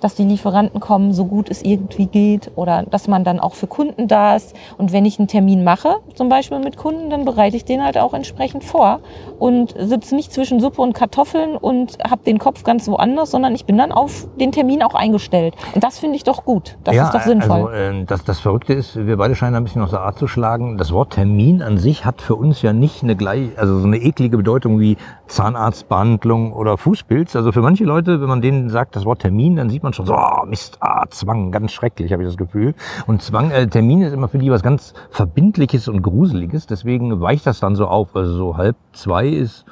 dass 0.00 0.14
die 0.14 0.24
Lieferanten 0.24 0.80
kommen, 0.80 1.12
so 1.12 1.24
gut 1.24 1.50
es 1.50 1.62
irgendwie 1.62 2.06
geht 2.06 2.50
oder 2.56 2.84
dass 2.84 3.08
man 3.08 3.24
dann 3.24 3.40
auch 3.40 3.54
für 3.54 3.66
Kunden 3.66 4.08
da 4.08 4.36
ist. 4.36 4.54
Und 4.78 4.92
wenn 4.92 5.04
ich 5.04 5.18
einen 5.18 5.28
Termin 5.28 5.64
mache, 5.64 5.96
zum 6.14 6.28
Beispiel 6.28 6.58
mit 6.58 6.76
Kunden, 6.76 7.10
dann 7.10 7.24
bereite 7.24 7.56
ich 7.56 7.64
den 7.64 7.84
halt 7.84 7.98
auch 7.98 8.14
entsprechend 8.14 8.64
vor 8.64 9.00
und 9.38 9.74
sitze 9.78 10.14
nicht 10.14 10.32
zwischen 10.32 10.60
Suppe 10.60 10.82
und 10.82 10.92
Kartoffeln 10.92 11.56
und 11.56 11.98
habe 12.08 12.22
den 12.24 12.38
Kopf 12.38 12.64
ganz 12.64 12.88
woanders, 12.88 13.30
sondern 13.30 13.54
ich 13.54 13.64
bin 13.64 13.78
dann 13.78 13.92
auf 13.92 14.26
den 14.38 14.52
Termin 14.52 14.82
auch 14.82 14.94
eingestellt. 14.94 15.54
Und 15.74 15.84
das 15.84 15.98
finde 15.98 16.16
ich 16.16 16.24
doch 16.24 16.44
gut. 16.44 16.76
Das 16.84 16.96
ist 16.96 17.14
doch 17.14 17.22
sinnvoll. 17.22 17.68
Also, 17.68 17.68
äh, 17.70 18.04
das, 18.04 18.24
das 18.24 18.40
Verrückte 18.40 18.74
ist, 18.74 18.96
wir 19.06 19.16
beide 19.16 19.34
scheinen 19.34 19.56
ein 19.56 19.64
bisschen 19.64 19.82
aus 19.82 19.90
der 19.90 20.00
Art 20.00 20.18
zu 20.18 20.26
schlagen. 20.26 20.78
Das 20.78 20.92
Wort 20.92 21.12
Termin 21.12 21.62
an 21.62 21.78
sich 21.78 22.04
hat 22.04 22.22
für 22.22 22.34
uns 22.34 22.62
ja 22.62 22.72
nicht 22.72 23.02
eine 23.02 23.16
gleich, 23.16 23.50
also 23.56 23.78
so 23.78 23.86
eine 23.86 23.98
eklige 23.98 24.36
Bedeutung 24.36 24.80
wie 24.80 24.96
Zahnarztbehandlung 25.26 26.52
oder 26.52 26.76
Fußpilz. 26.76 27.36
Also 27.36 27.52
für 27.52 27.62
manche 27.62 27.84
Leute, 27.84 28.20
wenn 28.20 28.28
man 28.28 28.40
denen 28.40 28.68
sagt 28.68 28.96
das 28.96 29.04
Wort 29.04 29.20
Termin, 29.20 29.56
dann 29.56 29.70
sieht 29.70 29.82
man 29.82 29.89
schon 29.92 30.06
so, 30.06 30.16
oh, 30.16 30.44
Mist, 30.46 30.78
ah, 30.80 31.04
Zwang, 31.10 31.50
ganz 31.52 31.72
schrecklich, 31.72 32.12
habe 32.12 32.22
ich 32.22 32.28
das 32.28 32.36
Gefühl. 32.36 32.74
Und 33.06 33.22
Zwang, 33.22 33.50
äh, 33.50 33.66
Termin 33.66 34.02
ist 34.02 34.12
immer 34.12 34.28
für 34.28 34.38
die 34.38 34.50
was 34.50 34.62
ganz 34.62 34.94
Verbindliches 35.10 35.88
und 35.88 36.02
Gruseliges. 36.02 36.66
Deswegen 36.66 37.20
weicht 37.20 37.46
das 37.46 37.60
dann 37.60 37.76
so 37.76 37.86
auf. 37.86 38.14
Also 38.14 38.32
so 38.32 38.56
halb 38.56 38.76
zwei 38.92 39.28
ist 39.28 39.64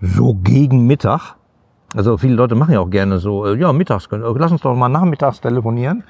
so 0.00 0.34
gegen 0.34 0.86
Mittag. 0.86 1.36
Also 1.96 2.18
viele 2.18 2.34
Leute 2.34 2.54
machen 2.54 2.74
ja 2.74 2.80
auch 2.80 2.90
gerne 2.90 3.18
so, 3.18 3.46
äh, 3.46 3.58
ja, 3.58 3.72
mittags, 3.72 4.08
können- 4.10 4.22
äh, 4.22 4.38
lass 4.38 4.52
uns 4.52 4.60
doch 4.60 4.76
mal 4.76 4.90
nachmittags 4.90 5.40
telefonieren. 5.40 6.04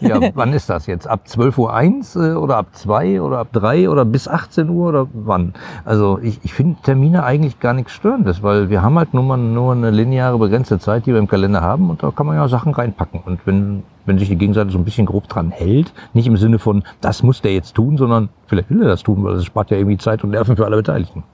Ja, 0.00 0.18
wann 0.34 0.54
ist 0.54 0.70
das 0.70 0.86
jetzt? 0.86 1.06
Ab 1.06 1.24
12.01 1.28 2.16
Uhr 2.16 2.24
äh, 2.24 2.34
oder 2.36 2.56
ab 2.56 2.68
2 2.72 3.20
oder 3.20 3.40
ab 3.40 3.48
3 3.52 3.90
oder 3.90 4.06
bis 4.06 4.28
18 4.28 4.70
Uhr 4.70 4.88
oder 4.88 5.06
wann? 5.12 5.52
Also 5.84 6.18
ich, 6.22 6.40
ich 6.42 6.54
finde 6.54 6.80
Termine 6.82 7.22
eigentlich 7.24 7.60
gar 7.60 7.74
nichts 7.74 7.92
Störendes, 7.92 8.42
weil 8.42 8.70
wir 8.70 8.80
haben 8.80 8.96
halt 8.96 9.12
nur, 9.12 9.24
mal, 9.24 9.36
nur 9.36 9.72
eine 9.72 9.90
lineare 9.90 10.38
begrenzte 10.38 10.78
Zeit, 10.78 11.04
die 11.04 11.12
wir 11.12 11.18
im 11.18 11.28
Kalender 11.28 11.60
haben 11.60 11.90
und 11.90 12.02
da 12.02 12.10
kann 12.10 12.24
man 12.24 12.36
ja 12.36 12.48
Sachen 12.48 12.72
reinpacken. 12.72 13.20
Und 13.26 13.40
wenn, 13.44 13.82
wenn 14.06 14.18
sich 14.18 14.28
die 14.30 14.36
Gegenseite 14.36 14.70
so 14.70 14.78
ein 14.78 14.84
bisschen 14.86 15.04
grob 15.04 15.28
dran 15.28 15.50
hält, 15.50 15.92
nicht 16.14 16.26
im 16.26 16.38
Sinne 16.38 16.58
von, 16.58 16.82
das 17.02 17.22
muss 17.22 17.42
der 17.42 17.52
jetzt 17.52 17.74
tun, 17.74 17.98
sondern 17.98 18.30
vielleicht 18.46 18.70
will 18.70 18.80
er 18.82 18.88
das 18.88 19.02
tun, 19.02 19.22
weil 19.22 19.34
es 19.34 19.44
spart 19.44 19.70
ja 19.70 19.76
irgendwie 19.76 19.98
Zeit 19.98 20.24
und 20.24 20.30
Nerven 20.30 20.56
für 20.56 20.64
alle 20.64 20.76
Beteiligten. 20.76 21.24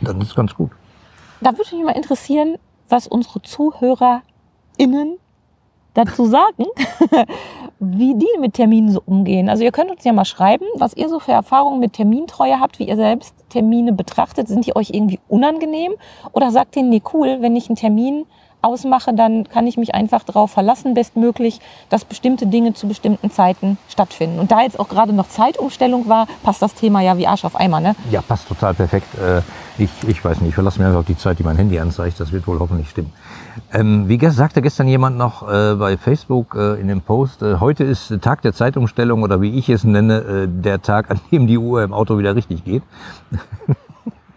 Dann 0.00 0.20
ist 0.20 0.28
es 0.28 0.34
ganz 0.36 0.54
gut. 0.54 0.70
Da 1.40 1.50
würde 1.50 1.74
mich 1.74 1.84
mal 1.84 1.96
interessieren, 1.96 2.54
was 2.92 3.08
unsere 3.08 3.42
ZuhörerInnen 3.42 5.18
dazu 5.94 6.24
sagen, 6.26 6.66
wie 7.80 8.14
die 8.14 8.38
mit 8.38 8.54
Terminen 8.54 8.90
so 8.90 9.02
umgehen. 9.04 9.48
Also 9.48 9.64
ihr 9.64 9.72
könnt 9.72 9.90
uns 9.90 10.04
ja 10.04 10.12
mal 10.12 10.24
schreiben, 10.24 10.64
was 10.76 10.94
ihr 10.94 11.08
so 11.08 11.18
für 11.18 11.32
Erfahrungen 11.32 11.80
mit 11.80 11.94
Termintreue 11.94 12.60
habt, 12.60 12.78
wie 12.78 12.88
ihr 12.88 12.96
selbst 12.96 13.34
Termine 13.50 13.92
betrachtet. 13.92 14.48
Sind 14.48 14.66
die 14.66 14.76
euch 14.76 14.90
irgendwie 14.90 15.18
unangenehm? 15.28 15.94
Oder 16.32 16.50
sagt 16.50 16.76
ihr, 16.76 16.82
nee, 16.82 17.02
cool, 17.12 17.38
wenn 17.40 17.56
ich 17.56 17.68
einen 17.68 17.76
Termin 17.76 18.26
ausmache, 18.62 19.14
dann 19.14 19.48
kann 19.48 19.66
ich 19.66 19.76
mich 19.76 19.94
einfach 19.94 20.22
darauf 20.24 20.50
verlassen, 20.50 20.94
bestmöglich, 20.94 21.60
dass 21.88 22.04
bestimmte 22.04 22.46
Dinge 22.46 22.74
zu 22.74 22.88
bestimmten 22.88 23.30
Zeiten 23.30 23.78
stattfinden. 23.88 24.38
Und 24.38 24.50
da 24.50 24.62
jetzt 24.62 24.78
auch 24.78 24.88
gerade 24.88 25.12
noch 25.12 25.28
Zeitumstellung 25.28 26.08
war, 26.08 26.26
passt 26.42 26.62
das 26.62 26.74
Thema 26.74 27.00
ja 27.00 27.16
wie 27.16 27.26
Arsch 27.26 27.44
auf 27.44 27.56
Eimer. 27.56 27.80
Ne? 27.80 27.94
Ja, 28.10 28.22
passt 28.22 28.48
total 28.48 28.74
perfekt. 28.74 29.08
Äh, 29.14 29.42
Ich, 29.78 29.90
ich 30.06 30.22
weiß 30.22 30.40
nicht, 30.40 30.50
ich 30.50 30.54
verlasse 30.54 30.78
mir 30.78 30.86
einfach 30.86 31.04
die 31.04 31.16
Zeit, 31.16 31.38
die 31.38 31.44
mein 31.44 31.56
Handy 31.56 31.78
anzeigt. 31.78 32.20
Das 32.20 32.30
wird 32.30 32.46
wohl 32.46 32.58
hoffentlich 32.58 32.90
stimmen. 32.90 33.10
Ähm, 33.72 34.06
wie 34.06 34.18
sagte 34.30 34.60
gestern 34.60 34.86
jemand 34.86 35.16
noch 35.16 35.48
äh, 35.48 35.74
bei 35.74 35.96
Facebook 35.96 36.54
äh, 36.54 36.78
in 36.78 36.88
dem 36.88 37.00
Post, 37.00 37.42
äh, 37.42 37.56
heute 37.58 37.82
ist 37.82 38.20
Tag 38.20 38.42
der 38.42 38.52
Zeitumstellung 38.52 39.22
oder 39.22 39.40
wie 39.40 39.58
ich 39.58 39.70
es 39.70 39.84
nenne, 39.84 40.18
äh, 40.18 40.46
der 40.46 40.82
Tag, 40.82 41.10
an 41.10 41.20
dem 41.30 41.46
die 41.46 41.56
Uhr 41.56 41.82
im 41.82 41.94
Auto 41.94 42.18
wieder 42.18 42.36
richtig 42.36 42.64
geht. 42.64 42.82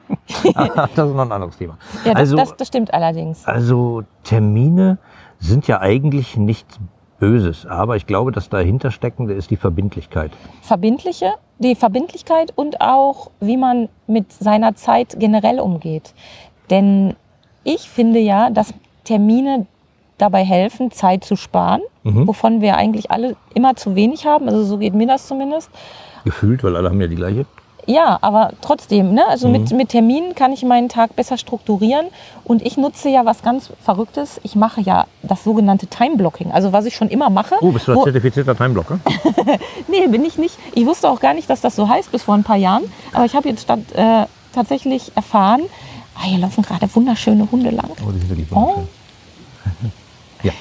das 0.53 1.09
ist 1.09 1.15
noch 1.15 1.19
ein 1.25 1.31
anderes 1.31 1.57
Thema. 1.57 1.77
Ja, 2.03 2.11
das, 2.13 2.19
also, 2.21 2.35
das, 2.37 2.55
das 2.57 2.67
stimmt 2.67 2.93
allerdings. 2.93 3.45
also 3.45 4.03
Termine 4.23 4.97
sind 5.39 5.67
ja 5.67 5.81
eigentlich 5.81 6.37
nichts 6.37 6.79
Böses, 7.19 7.65
aber 7.65 7.95
ich 7.95 8.07
glaube, 8.07 8.31
das 8.31 8.49
dahinter 8.49 8.91
steckende 8.91 9.33
ist 9.33 9.49
die 9.49 9.55
Verbindlichkeit. 9.57 10.31
Verbindliche, 10.61 11.33
die 11.59 11.75
Verbindlichkeit 11.75 12.51
und 12.55 12.81
auch, 12.81 13.31
wie 13.39 13.55
man 13.57 13.89
mit 14.07 14.31
seiner 14.33 14.75
Zeit 14.75 15.15
generell 15.17 15.59
umgeht. 15.59 16.13
Denn 16.69 17.15
ich 17.63 17.89
finde 17.89 18.19
ja, 18.19 18.49
dass 18.49 18.73
Termine 19.05 19.65
dabei 20.17 20.43
helfen, 20.43 20.91
Zeit 20.91 21.23
zu 21.23 21.35
sparen, 21.35 21.81
Mhm. 22.03 22.27
wovon 22.27 22.61
wir 22.61 22.77
eigentlich 22.77 23.09
alle 23.09 23.35
immer 23.55 23.75
zu 23.75 23.95
wenig 23.95 24.27
haben. 24.27 24.47
Also 24.47 24.63
so 24.63 24.77
geht 24.77 24.93
mir 24.93 25.07
das 25.07 25.27
zumindest. 25.27 25.71
Gefühlt, 26.23 26.63
weil 26.63 26.75
alle 26.75 26.89
haben 26.89 27.01
ja 27.01 27.07
die 27.07 27.15
gleiche. 27.15 27.45
Ja, 27.87 28.17
aber 28.21 28.51
trotzdem, 28.61 29.13
ne? 29.13 29.27
also 29.27 29.47
mit, 29.47 29.69
Mhm. 29.71 29.77
mit 29.77 29.89
Terminen 29.89 30.33
kann 30.33 30.51
ich 30.51 30.63
meinen 30.63 30.89
Tag 30.89 31.15
besser 31.15 31.37
strukturieren. 31.37 32.07
Und 32.43 32.61
ich 32.65 32.77
nutze 32.77 33.09
ja 33.09 33.25
was 33.25 33.43
ganz 33.43 33.71
Verrücktes. 33.83 34.39
Ich 34.43 34.55
mache 34.55 34.81
ja 34.81 35.05
das 35.21 35.43
sogenannte 35.43 35.85
Time-Blocking. 35.87 36.51
Also 36.51 36.73
was 36.73 36.85
ich 36.85 36.95
schon 36.95 37.09
immer 37.09 37.29
mache. 37.29 37.55
Oh, 37.61 37.71
bist 37.71 37.87
du 37.87 37.91
ein 37.93 38.03
zertifizierter 38.03 38.55
Timeblocker? 38.55 38.99
Nee, 39.87 40.07
bin 40.07 40.25
ich 40.25 40.37
nicht. 40.37 40.57
Ich 40.73 40.85
wusste 40.85 41.09
auch 41.09 41.19
gar 41.19 41.33
nicht, 41.35 41.49
dass 41.49 41.61
das 41.61 41.75
so 41.75 41.87
heißt 41.87 42.11
bis 42.11 42.23
vor 42.23 42.33
ein 42.35 42.43
paar 42.43 42.55
Jahren. 42.57 42.83
Aber 43.13 43.25
ich 43.25 43.35
habe 43.35 43.47
jetzt 43.49 43.61
statt, 43.61 43.79
äh, 43.93 44.25
tatsächlich 44.53 45.11
erfahren, 45.15 45.61
ah, 46.15 46.23
hier 46.23 46.39
laufen 46.39 46.63
gerade 46.63 46.87
wunderschöne 46.95 47.47
Hunde 47.51 47.69
lang. 47.69 47.89
Oh, 48.05 48.11
die 48.11 48.19
sind 48.19 48.29
wirklich 48.29 48.47
Oh. 48.51 48.55
wunderschön. 48.55 48.87
Ja. 50.43 50.51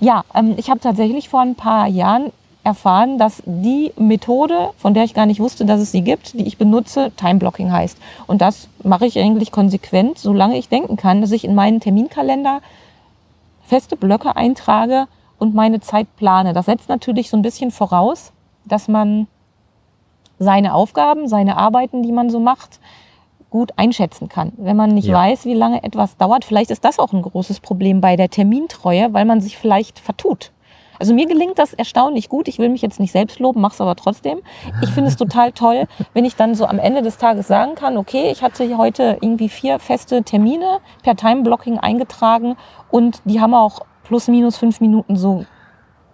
Ja, 0.00 0.24
ähm, 0.34 0.54
ich 0.56 0.68
habe 0.70 0.80
tatsächlich 0.80 1.28
vor 1.28 1.40
ein 1.40 1.54
paar 1.54 1.86
Jahren 1.86 2.32
erfahren, 2.64 3.18
dass 3.18 3.42
die 3.44 3.92
Methode, 3.96 4.70
von 4.78 4.94
der 4.94 5.04
ich 5.04 5.14
gar 5.14 5.26
nicht 5.26 5.40
wusste, 5.40 5.64
dass 5.64 5.80
es 5.80 5.90
sie 5.90 6.02
gibt, 6.02 6.34
die 6.34 6.46
ich 6.46 6.58
benutze, 6.58 7.10
Time-Blocking 7.16 7.72
heißt. 7.72 7.98
Und 8.26 8.40
das 8.40 8.68
mache 8.84 9.06
ich 9.06 9.18
eigentlich 9.18 9.50
konsequent, 9.50 10.18
solange 10.18 10.56
ich 10.56 10.68
denken 10.68 10.96
kann, 10.96 11.20
dass 11.20 11.32
ich 11.32 11.44
in 11.44 11.54
meinen 11.54 11.80
Terminkalender 11.80 12.60
feste 13.66 13.96
Blöcke 13.96 14.36
eintrage 14.36 15.06
und 15.38 15.54
meine 15.54 15.80
Zeit 15.80 16.06
plane. 16.16 16.52
Das 16.52 16.66
setzt 16.66 16.88
natürlich 16.88 17.30
so 17.30 17.36
ein 17.36 17.42
bisschen 17.42 17.72
voraus, 17.72 18.32
dass 18.64 18.86
man 18.86 19.26
seine 20.38 20.74
Aufgaben, 20.74 21.28
seine 21.28 21.56
Arbeiten, 21.56 22.02
die 22.02 22.12
man 22.12 22.30
so 22.30 22.38
macht, 22.38 22.78
gut 23.50 23.72
einschätzen 23.76 24.28
kann. 24.28 24.52
Wenn 24.56 24.76
man 24.76 24.90
nicht 24.90 25.08
Ja. 25.08 25.14
weiß, 25.16 25.44
wie 25.44 25.54
lange 25.54 25.82
etwas 25.82 26.16
dauert, 26.16 26.44
vielleicht 26.44 26.70
ist 26.70 26.84
das 26.84 26.98
auch 26.98 27.12
ein 27.12 27.22
großes 27.22 27.60
Problem 27.60 28.00
bei 28.00 28.16
der 28.16 28.30
Termintreue, 28.30 29.12
weil 29.12 29.24
man 29.24 29.40
sich 29.40 29.58
vielleicht 29.58 29.98
vertut. 29.98 30.52
Also 31.02 31.14
mir 31.14 31.26
gelingt 31.26 31.58
das 31.58 31.72
erstaunlich 31.72 32.28
gut. 32.28 32.46
Ich 32.46 32.60
will 32.60 32.68
mich 32.68 32.80
jetzt 32.80 33.00
nicht 33.00 33.10
selbst 33.10 33.40
loben, 33.40 33.60
mach's 33.60 33.80
aber 33.80 33.96
trotzdem. 33.96 34.38
Ich 34.82 34.90
finde 34.90 35.10
es 35.10 35.16
total 35.16 35.50
toll, 35.52 35.88
wenn 36.14 36.24
ich 36.24 36.36
dann 36.36 36.54
so 36.54 36.64
am 36.64 36.78
Ende 36.78 37.02
des 37.02 37.16
Tages 37.16 37.48
sagen 37.48 37.74
kann, 37.74 37.96
okay, 37.96 38.30
ich 38.30 38.40
hatte 38.40 38.62
hier 38.62 38.78
heute 38.78 39.18
irgendwie 39.20 39.48
vier 39.48 39.80
feste 39.80 40.22
Termine 40.22 40.78
per 41.02 41.16
Time-Blocking 41.16 41.80
eingetragen 41.80 42.54
und 42.92 43.20
die 43.24 43.40
haben 43.40 43.52
auch 43.52 43.80
plus 44.04 44.28
minus 44.28 44.56
fünf 44.56 44.80
Minuten 44.80 45.16
so 45.16 45.44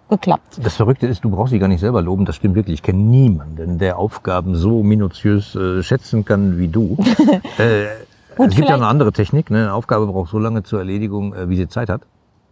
geklappt. 0.09 0.57
Das 0.63 0.75
Verrückte 0.77 1.05
ist, 1.05 1.23
du 1.23 1.29
brauchst 1.29 1.53
dich 1.53 1.59
gar 1.59 1.67
nicht 1.67 1.81
selber 1.81 2.01
loben. 2.01 2.25
Das 2.25 2.37
stimmt 2.37 2.55
wirklich. 2.55 2.73
Ich 2.73 2.81
kenne 2.81 2.97
niemanden, 2.97 3.77
der 3.77 3.99
Aufgaben 3.99 4.55
so 4.55 4.81
minutiös 4.81 5.53
äh, 5.53 5.83
schätzen 5.83 6.25
kann 6.25 6.57
wie 6.57 6.67
du. 6.67 6.97
äh, 7.59 7.85
Gut, 8.35 8.47
es 8.47 8.55
gibt 8.55 8.69
ja 8.69 8.73
eine 8.73 8.87
andere 8.87 9.11
Technik. 9.11 9.51
Ne? 9.51 9.65
Eine 9.65 9.73
Aufgabe 9.75 10.07
braucht 10.07 10.31
so 10.31 10.39
lange 10.39 10.63
zur 10.63 10.79
Erledigung, 10.79 11.35
äh, 11.35 11.47
wie 11.47 11.57
sie 11.57 11.67
Zeit 11.67 11.89
hat. 11.89 12.01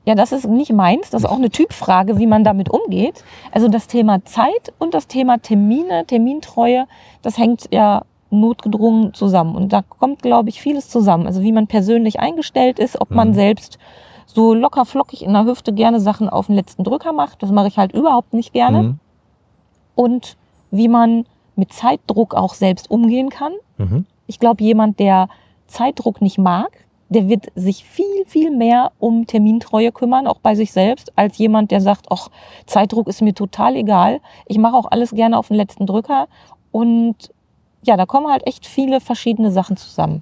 Ja, 0.08 0.16
das 0.16 0.32
ist 0.32 0.48
nicht 0.48 0.72
meins. 0.72 1.10
Das 1.10 1.24
ist 1.24 1.30
auch 1.30 1.36
eine 1.36 1.50
Typfrage, 1.50 2.18
wie 2.18 2.28
man 2.28 2.46
damit 2.46 2.70
umgeht. 2.70 3.26
Also 3.52 3.68
das 3.68 3.88
Thema 3.88 4.24
Zeit 4.24 4.72
und 4.80 4.94
das 4.94 5.08
Thema 5.08 5.38
Termine, 5.38 6.06
Termintreue, 6.06 6.86
das 7.24 7.38
hängt 7.38 7.68
ja 7.74 8.04
notgedrungen 8.30 9.14
zusammen. 9.14 9.54
Und 9.54 9.74
da 9.74 9.82
kommt, 9.82 10.22
glaube 10.22 10.48
ich, 10.48 10.62
vieles 10.62 10.88
zusammen. 10.88 11.28
Also 11.28 11.42
wie 11.42 11.52
man 11.52 11.68
persönlich 11.68 12.22
eingestellt 12.22 12.80
ist, 12.80 13.02
ob 13.02 13.12
man 13.12 13.30
Mhm. 13.32 13.34
selbst 13.34 13.80
so 14.26 14.54
locker 14.54 14.86
flockig 14.86 15.24
in 15.26 15.34
der 15.34 15.44
Hüfte 15.44 15.74
gerne 15.74 16.00
Sachen 16.00 16.30
auf 16.30 16.46
den 16.48 16.56
letzten 16.56 16.86
Drücker 16.86 17.12
macht. 17.12 17.44
Das 17.44 17.52
mache 17.52 17.68
ich 17.68 17.78
halt 17.78 17.92
überhaupt 17.92 18.34
nicht 18.34 18.54
gerne. 18.54 18.84
Mhm. 18.84 19.00
Und 19.96 20.38
wie 20.72 20.88
man 20.88 21.26
mit 21.58 21.74
Zeitdruck 21.74 22.34
auch 22.34 22.54
selbst 22.54 22.90
umgehen 22.90 23.30
kann. 23.30 23.52
Mhm. 23.78 24.06
Ich 24.26 24.40
glaube, 24.40 24.64
jemand, 24.64 25.00
der 25.00 25.28
Zeitdruck 25.66 26.22
nicht 26.22 26.38
mag, 26.38 26.70
der 27.10 27.30
wird 27.30 27.48
sich 27.56 27.84
viel, 27.84 28.26
viel 28.26 28.52
mehr 28.52 28.92
um 29.00 29.28
Termintreue 29.28 29.92
kümmern, 29.92 30.28
auch 30.28 30.40
bei 30.40 30.56
sich 30.56 30.72
selbst, 30.72 31.12
als 31.16 31.38
jemand, 31.38 31.72
der 31.72 31.82
sagt, 31.82 32.08
ach, 32.10 32.30
Zeitdruck 32.66 33.08
ist 33.08 33.22
mir 33.22 33.34
total 33.34 33.76
egal. 33.76 34.20
Ich 34.46 34.58
mache 34.58 34.76
auch 34.76 34.92
alles 34.92 35.12
gerne 35.12 35.38
auf 35.38 35.48
den 35.48 35.58
letzten 35.58 35.86
Drücker. 35.86 36.28
Und 36.72 37.16
ja, 37.84 37.96
da 37.96 38.06
kommen 38.06 38.28
halt 38.28 38.46
echt 38.46 38.66
viele 38.66 39.00
verschiedene 39.00 39.52
Sachen 39.52 39.78
zusammen. 39.78 40.22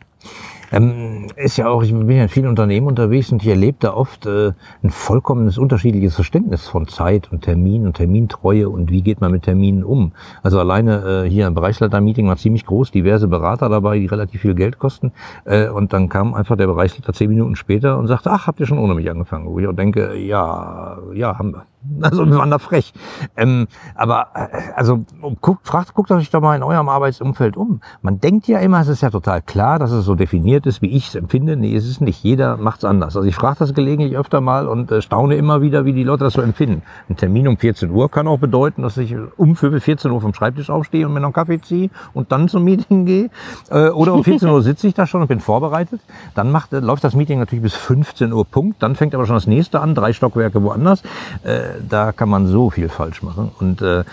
Ähm, 0.75 1.27
ist 1.37 1.57
ja 1.57 1.69
auch, 1.69 1.83
ich 1.83 1.93
bin 1.93 2.09
ja 2.11 2.23
in 2.23 2.29
vielen 2.29 2.47
Unternehmen 2.47 2.87
unterwegs 2.87 3.31
und 3.31 3.41
ich 3.41 3.47
erlebe 3.47 3.77
da 3.79 3.93
oft 3.93 4.25
äh, 4.25 4.51
ein 4.83 4.89
vollkommenes 4.89 5.57
unterschiedliches 5.57 6.15
Verständnis 6.15 6.67
von 6.67 6.87
Zeit 6.87 7.31
und 7.31 7.43
Termin 7.43 7.85
und 7.85 7.95
Termintreue 7.95 8.67
und 8.67 8.91
wie 8.91 9.01
geht 9.01 9.21
man 9.21 9.31
mit 9.31 9.43
Terminen 9.43 9.85
um. 9.85 10.11
Also 10.43 10.59
alleine 10.59 11.23
äh, 11.25 11.29
hier 11.29 11.47
ein 11.47 11.53
Bereichsleiter-Meeting 11.53 12.27
war 12.27 12.35
ziemlich 12.35 12.65
groß, 12.65 12.91
diverse 12.91 13.27
Berater 13.27 13.69
dabei, 13.69 13.99
die 13.99 14.07
relativ 14.07 14.41
viel 14.41 14.53
Geld 14.53 14.77
kosten. 14.77 15.13
Äh, 15.45 15.69
und 15.69 15.93
dann 15.93 16.09
kam 16.09 16.33
einfach 16.33 16.57
der 16.57 16.67
Bereichsleiter 16.67 17.13
zehn 17.13 17.29
Minuten 17.29 17.55
später 17.55 17.97
und 17.97 18.07
sagte, 18.07 18.31
ach, 18.31 18.47
habt 18.47 18.59
ihr 18.59 18.65
schon 18.65 18.79
ohne 18.79 18.95
mich 18.95 19.09
angefangen? 19.09 19.47
Wo 19.47 19.59
ich 19.59 19.67
auch 19.67 19.73
denke, 19.73 20.15
ja, 20.17 20.97
ja, 21.13 21.39
haben 21.39 21.53
wir. 21.53 21.65
Also 22.01 22.25
wir 22.25 22.37
waren 22.37 22.51
da 22.51 22.59
frech. 22.59 22.93
Ähm, 23.35 23.67
aber 23.95 24.27
äh, 24.33 24.47
also 24.75 25.05
guckt, 25.41 25.67
fragt, 25.67 25.93
guckt 25.93 26.11
euch 26.11 26.29
doch 26.29 26.41
mal 26.41 26.55
in 26.55 26.63
eurem 26.63 26.89
Arbeitsumfeld 26.89 27.57
um. 27.57 27.81
Man 28.01 28.19
denkt 28.19 28.47
ja 28.47 28.59
immer, 28.59 28.81
es 28.81 28.87
ist 28.87 29.01
ja 29.01 29.09
total 29.09 29.41
klar, 29.41 29.79
dass 29.79 29.91
es 29.91 30.05
so 30.05 30.15
definiert 30.15 30.65
ist, 30.65 30.81
wie 30.81 30.89
ich 30.89 31.09
es 31.09 31.15
empfinde. 31.15 31.55
Nee, 31.55 31.75
es 31.75 31.87
ist 31.87 32.01
nicht. 32.01 32.23
Jeder 32.23 32.57
macht 32.57 32.79
es 32.79 32.85
anders. 32.85 33.15
Also 33.15 33.27
ich 33.27 33.35
frage 33.35 33.57
das 33.59 33.73
gelegentlich 33.73 34.17
öfter 34.17 34.41
mal 34.41 34.67
und 34.67 34.91
äh, 34.91 35.01
staune 35.01 35.35
immer 35.35 35.61
wieder, 35.61 35.85
wie 35.85 35.93
die 35.93 36.03
Leute 36.03 36.23
das 36.23 36.33
so 36.33 36.41
empfinden. 36.41 36.81
Ein 37.09 37.17
Termin 37.17 37.47
um 37.47 37.57
14 37.57 37.89
Uhr 37.89 38.09
kann 38.09 38.27
auch 38.27 38.39
bedeuten, 38.39 38.81
dass 38.81 38.97
ich 38.97 39.15
um 39.37 39.55
14 39.55 40.11
Uhr 40.11 40.21
vom 40.21 40.33
Schreibtisch 40.33 40.69
aufstehe 40.69 41.05
und 41.05 41.13
mir 41.13 41.19
noch 41.19 41.27
einen 41.27 41.33
Kaffee 41.33 41.61
ziehe 41.61 41.89
und 42.13 42.31
dann 42.31 42.49
zum 42.49 42.63
Meeting 42.63 43.05
gehe. 43.05 43.29
Äh, 43.69 43.89
oder 43.89 44.13
um 44.13 44.23
14 44.23 44.49
Uhr 44.49 44.61
sitze 44.61 44.87
ich 44.87 44.93
da 44.93 45.07
schon 45.07 45.21
und 45.21 45.27
bin 45.27 45.39
vorbereitet. 45.39 46.01
Dann 46.33 46.51
macht, 46.51 46.73
äh, 46.73 46.79
läuft 46.79 47.03
das 47.03 47.15
Meeting 47.15 47.39
natürlich 47.39 47.63
bis 47.63 47.75
15 47.75 48.33
Uhr 48.33 48.45
Punkt. 48.45 48.81
Dann 48.81 48.95
fängt 48.95 49.15
aber 49.15 49.25
schon 49.25 49.35
das 49.35 49.47
nächste 49.47 49.79
an, 49.79 49.95
drei 49.95 50.13
Stockwerke 50.13 50.61
woanders. 50.63 51.01
Äh, 51.43 51.74
da 51.87 52.11
kann 52.11 52.29
man 52.29 52.47
so 52.47 52.69
viel 52.69 52.89
falsch 52.89 53.21
machen. 53.23 53.51
Und 53.59 53.81
äh, 53.81 54.03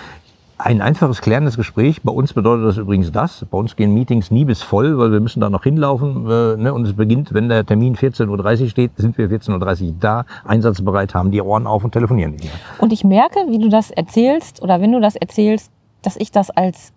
ein 0.64 0.80
einfaches 0.80 1.20
klärendes 1.20 1.56
Gespräch. 1.56 2.02
Bei 2.02 2.12
uns 2.12 2.32
bedeutet 2.32 2.66
das 2.66 2.76
übrigens 2.76 3.10
das. 3.10 3.44
Bei 3.50 3.58
uns 3.58 3.74
gehen 3.74 3.92
Meetings 3.94 4.30
nie 4.30 4.44
bis 4.44 4.62
voll, 4.62 4.96
weil 4.96 5.10
wir 5.10 5.20
müssen 5.20 5.40
da 5.40 5.50
noch 5.50 5.64
hinlaufen. 5.64 6.26
Äh, 6.30 6.56
ne? 6.56 6.72
Und 6.72 6.86
es 6.86 6.94
beginnt, 6.94 7.34
wenn 7.34 7.48
der 7.48 7.66
Termin 7.66 7.96
14.30 7.96 8.62
Uhr 8.62 8.68
steht, 8.68 8.92
sind 8.96 9.18
wir 9.18 9.28
14.30 9.28 9.86
Uhr 9.86 9.94
da, 9.98 10.24
einsatzbereit, 10.44 11.14
haben 11.14 11.30
die 11.30 11.42
Ohren 11.42 11.66
auf 11.66 11.84
und 11.84 11.92
telefonieren 11.92 12.32
nicht 12.32 12.44
mehr. 12.44 12.52
Und 12.78 12.92
ich 12.92 13.02
merke, 13.02 13.40
wie 13.48 13.58
du 13.58 13.68
das 13.68 13.90
erzählst 13.90 14.62
oder 14.62 14.80
wenn 14.80 14.92
du 14.92 15.00
das 15.00 15.16
erzählst, 15.16 15.70
dass 16.02 16.16
ich 16.16 16.30
das 16.30 16.50
als, 16.50 16.92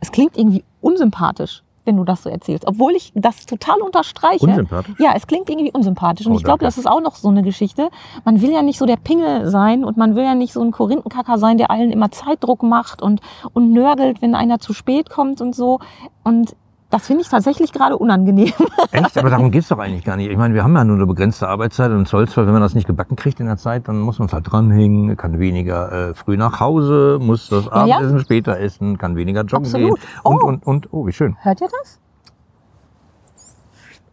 es 0.00 0.10
klingt 0.10 0.36
irgendwie 0.36 0.64
unsympathisch, 0.80 1.62
wenn 1.90 1.96
du 1.96 2.04
das 2.04 2.22
so 2.22 2.30
erzählst, 2.30 2.68
obwohl 2.68 2.92
ich 2.92 3.10
das 3.16 3.46
total 3.46 3.80
unterstreiche. 3.82 4.46
Unsympathisch? 4.46 4.94
Ja, 5.00 5.12
es 5.16 5.26
klingt 5.26 5.50
irgendwie 5.50 5.72
unsympathisch. 5.72 6.24
Und 6.26 6.34
Oh, 6.34 6.36
ich 6.36 6.44
glaube, 6.44 6.64
das 6.64 6.78
ist 6.78 6.86
auch 6.86 7.00
noch 7.00 7.16
so 7.16 7.28
eine 7.28 7.42
Geschichte. 7.42 7.90
Man 8.24 8.40
will 8.40 8.52
ja 8.52 8.62
nicht 8.62 8.78
so 8.78 8.86
der 8.86 8.96
Pingel 8.96 9.50
sein 9.50 9.84
und 9.84 9.96
man 9.96 10.14
will 10.14 10.22
ja 10.22 10.36
nicht 10.36 10.52
so 10.52 10.62
ein 10.62 10.70
Korinthenkacker 10.70 11.36
sein, 11.38 11.58
der 11.58 11.72
allen 11.72 11.90
immer 11.90 12.12
Zeitdruck 12.12 12.62
macht 12.62 13.02
und, 13.02 13.20
und 13.54 13.72
nörgelt, 13.72 14.22
wenn 14.22 14.36
einer 14.36 14.60
zu 14.60 14.72
spät 14.72 15.10
kommt 15.10 15.40
und 15.40 15.52
so. 15.56 15.80
Und 16.22 16.54
das 16.90 17.06
finde 17.06 17.22
ich 17.22 17.28
tatsächlich 17.28 17.72
gerade 17.72 17.96
unangenehm. 17.96 18.52
Echt? 18.90 19.16
Aber 19.16 19.30
darum 19.30 19.50
geht's 19.52 19.68
doch 19.68 19.78
eigentlich 19.78 20.04
gar 20.04 20.16
nicht. 20.16 20.28
Ich 20.30 20.36
meine, 20.36 20.54
wir 20.54 20.64
haben 20.64 20.74
ja 20.74 20.82
nur 20.84 20.96
eine 20.96 21.06
begrenzte 21.06 21.48
Arbeitszeit 21.48 21.90
und 21.92 21.98
im 21.98 22.06
Zollsfall, 22.06 22.46
wenn 22.46 22.52
man 22.52 22.62
das 22.62 22.74
nicht 22.74 22.86
gebacken 22.88 23.14
kriegt 23.16 23.38
in 23.40 23.46
der 23.46 23.56
Zeit, 23.56 23.86
dann 23.88 24.00
muss 24.00 24.18
man 24.18 24.26
es 24.26 24.32
halt 24.34 24.50
dranhängen, 24.50 25.16
kann 25.16 25.38
weniger 25.38 26.10
äh, 26.10 26.14
früh 26.14 26.36
nach 26.36 26.58
Hause, 26.58 27.18
muss 27.20 27.48
das 27.48 27.66
Ja, 27.66 27.86
ja. 27.86 27.96
Abendessen 27.96 28.20
später 28.20 28.58
essen, 28.58 28.98
kann 28.98 29.14
weniger 29.16 29.42
joggen 29.42 29.66
Absolut. 29.66 30.00
gehen. 30.00 30.08
Und, 30.24 30.42
Oh. 30.42 30.46
und, 30.46 30.66
und, 30.66 30.92
oh, 30.92 31.06
wie 31.06 31.12
schön. 31.12 31.36
Hört 31.42 31.60
ihr 31.60 31.68
das? 31.80 32.00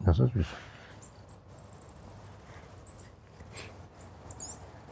Das 0.01 0.19
ist 0.19 0.34
süß. 0.34 0.46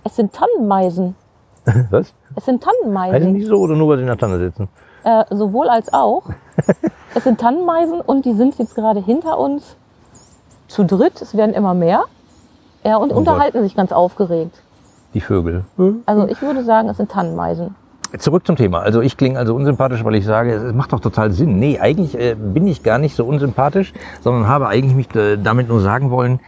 Es 0.04 0.16
sind 0.16 0.34
Tannenmeisen. 0.34 1.16
Was? 1.90 2.14
Es 2.36 2.46
sind 2.46 2.64
Tannenmeisen. 2.64 3.34
nicht 3.34 3.48
so 3.48 3.60
oder 3.60 3.76
nur, 3.76 3.90
weil 3.90 3.98
sie 3.98 4.02
in 4.04 4.08
der 4.08 4.18
Tanne 4.18 4.38
sitzen? 4.40 4.68
Äh, 5.06 5.24
sowohl 5.30 5.70
als 5.70 5.94
auch. 5.94 6.24
es 7.16 7.24
sind 7.24 7.40
Tannenmeisen 7.40 8.02
und 8.02 8.26
die 8.26 8.34
sind 8.34 8.58
jetzt 8.58 8.74
gerade 8.74 9.00
hinter 9.00 9.38
uns 9.38 9.76
zu 10.68 10.84
dritt. 10.84 11.22
Es 11.22 11.38
werden 11.38 11.54
immer 11.54 11.76
mehr. 11.76 12.06
Ja, 12.84 12.98
und 12.98 13.14
Oh 13.14 13.18
unterhalten 13.18 13.62
sich 13.62 13.76
ganz 13.76 13.92
aufgeregt. 13.92 14.58
Die 15.14 15.22
Vögel. 15.22 15.64
Also 16.08 16.28
ich 16.28 16.42
würde 16.42 16.64
sagen, 16.64 16.90
es 16.90 16.98
sind 16.98 17.12
Tannenmeisen. 17.12 17.76
Zurück 18.18 18.48
zum 18.48 18.56
Thema. 18.56 18.80
Also 18.80 19.02
ich 19.02 19.16
klinge 19.16 19.38
also 19.38 19.54
unsympathisch, 19.54 20.04
weil 20.04 20.16
ich 20.16 20.26
sage, 20.26 20.54
es 20.54 20.74
macht 20.74 20.92
doch 20.92 21.00
total 21.00 21.32
Sinn. 21.32 21.60
Nee, 21.60 21.80
eigentlich 21.80 22.18
äh, 22.20 22.36
bin 22.36 22.66
ich 22.66 22.82
gar 22.82 22.98
nicht 22.98 23.16
so 23.16 23.26
unsympathisch, 23.26 23.94
sondern 24.22 24.48
habe 24.48 24.68
eigentlich 24.68 24.96
mich 24.96 25.16
äh, 25.16 25.38
damit 25.38 25.70
nur 25.70 25.82
sagen 25.82 26.10
wollen, 26.10 26.40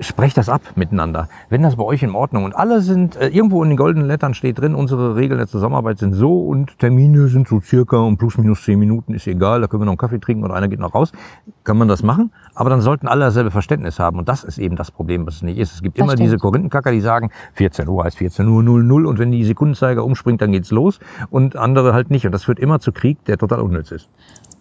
sprecht 0.00 0.36
das 0.36 0.48
ab 0.48 0.60
miteinander. 0.74 1.28
Wenn 1.48 1.62
das 1.62 1.76
bei 1.76 1.84
euch 1.84 2.02
in 2.02 2.14
Ordnung 2.14 2.44
und 2.44 2.54
alle 2.54 2.80
sind, 2.80 3.16
äh, 3.16 3.28
irgendwo 3.28 3.62
in 3.62 3.70
den 3.70 3.76
goldenen 3.76 4.06
Lettern 4.06 4.34
steht 4.34 4.58
drin, 4.58 4.74
unsere 4.74 5.16
Regeln 5.16 5.38
der 5.38 5.46
Zusammenarbeit 5.46 5.98
sind 5.98 6.14
so 6.14 6.40
und 6.40 6.78
Termine 6.78 7.28
sind 7.28 7.48
so 7.48 7.60
circa 7.60 7.98
um 7.98 8.16
plus 8.16 8.36
minus 8.38 8.64
zehn 8.64 8.78
Minuten, 8.78 9.14
ist 9.14 9.26
egal, 9.26 9.60
da 9.60 9.66
können 9.66 9.82
wir 9.82 9.86
noch 9.86 9.92
einen 9.92 9.98
Kaffee 9.98 10.18
trinken 10.18 10.44
oder 10.44 10.54
einer 10.54 10.68
geht 10.68 10.80
noch 10.80 10.94
raus, 10.94 11.12
kann 11.62 11.76
man 11.78 11.88
das 11.88 12.02
machen. 12.02 12.32
Aber 12.54 12.70
dann 12.70 12.80
sollten 12.80 13.08
alle 13.08 13.24
dasselbe 13.24 13.50
Verständnis 13.50 13.98
haben 13.98 14.18
und 14.18 14.28
das 14.28 14.44
ist 14.44 14.58
eben 14.58 14.76
das 14.76 14.90
Problem, 14.90 15.26
was 15.26 15.36
es 15.36 15.42
nicht 15.42 15.58
ist. 15.58 15.72
Es 15.74 15.82
gibt 15.82 15.96
Das 15.98 16.04
immer 16.04 16.12
stimmt. 16.12 16.26
diese 16.26 16.38
Korinthenkacker, 16.38 16.90
die 16.90 17.00
sagen, 17.00 17.30
14 17.54 17.88
Uhr 17.88 18.04
heißt 18.04 18.18
14 18.18 18.46
Uhr 18.48 18.62
00 18.62 19.06
und 19.06 19.18
wenn 19.18 19.30
die 19.30 19.44
Sekundenzeiger 19.44 20.04
umspringt, 20.04 20.42
dann 20.42 20.52
geht's 20.52 20.70
los 20.70 20.98
und 21.30 21.56
andere 21.56 21.94
halt 21.94 22.10
nicht. 22.10 22.26
Und 22.26 22.32
das 22.32 22.44
führt 22.44 22.58
immer 22.58 22.80
zu 22.80 22.92
Krieg, 22.92 23.24
der 23.26 23.38
total 23.38 23.60
unnütz 23.60 23.90
ist. 23.90 24.08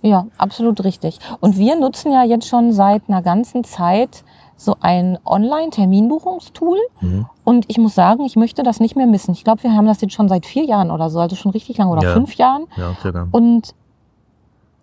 Ja, 0.01 0.25
absolut 0.37 0.83
richtig. 0.83 1.19
Und 1.39 1.57
wir 1.57 1.79
nutzen 1.79 2.11
ja 2.11 2.23
jetzt 2.25 2.47
schon 2.47 2.73
seit 2.73 3.03
einer 3.07 3.21
ganzen 3.21 3.63
Zeit 3.63 4.23
so 4.65 4.75
ein 4.79 5.17
Online-Terminbuchungstool. 5.25 6.77
Mhm. 7.01 7.25
Und 7.43 7.65
ich 7.69 7.77
muss 7.77 7.95
sagen, 7.95 8.23
ich 8.25 8.35
möchte 8.35 8.63
das 8.63 8.79
nicht 8.79 8.95
mehr 8.95 9.05
missen. 9.07 9.31
Ich 9.33 9.43
glaube, 9.43 9.63
wir 9.63 9.73
haben 9.73 9.85
das 9.85 10.01
jetzt 10.01 10.13
schon 10.13 10.29
seit 10.29 10.45
vier 10.45 10.63
Jahren 10.63 10.91
oder 10.91 11.09
so, 11.09 11.19
also 11.19 11.35
schon 11.35 11.51
richtig 11.51 11.77
lange 11.77 11.91
oder 11.91 12.03
Ja. 12.03 12.13
fünf 12.13 12.35
Jahren. 12.35 12.65
Ja, 12.77 12.93
circa. 13.01 13.27
Und 13.31 13.73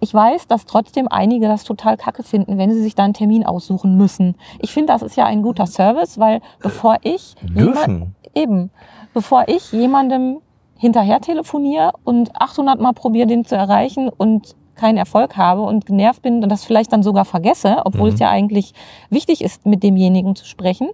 ich 0.01 0.15
weiß, 0.15 0.47
dass 0.47 0.65
trotzdem 0.65 1.09
einige 1.09 1.47
das 1.47 1.65
total 1.65 1.97
kacke 1.97 2.23
finden, 2.23 2.57
wenn 2.59 2.73
sie 2.73 2.81
sich 2.83 2.95
da 2.95 3.05
einen 3.05 3.15
Termin 3.15 3.45
aussuchen 3.45 3.97
müssen. 3.97 4.35
Ich 4.61 4.73
finde, 4.73 4.93
das 4.93 5.03
ist 5.03 5.17
ja 5.17 5.27
ein 5.27 5.43
guter 5.43 5.67
Service, 5.67 6.19
weil 6.19 6.41
bevor 6.61 6.97
ich 7.03 7.35
jemand- 7.55 8.09
eben, 8.35 8.71
bevor 9.13 9.45
ich 9.49 9.73
jemandem 9.73 10.39
hinterher 10.77 11.21
telefoniere 11.21 11.93
und 12.05 12.35
800 12.41 12.81
Mal 12.81 12.93
probiere, 12.95 13.27
den 13.27 13.45
zu 13.45 13.55
erreichen 13.57 14.09
und 14.09 14.55
keinen 14.81 14.97
Erfolg 14.99 15.37
habe 15.37 15.63
und 15.63 15.87
genervt 15.87 16.23
bin 16.23 16.43
und 16.43 16.49
das 16.51 16.65
vielleicht 16.65 16.93
dann 16.93 17.03
sogar 17.03 17.25
vergesse, 17.25 17.83
obwohl 17.85 18.09
Mhm. 18.09 18.15
es 18.15 18.21
ja 18.21 18.31
eigentlich 18.31 18.73
wichtig 19.11 19.43
ist, 19.43 19.67
mit 19.67 19.83
demjenigen 19.83 20.35
zu 20.35 20.45
sprechen, 20.47 20.89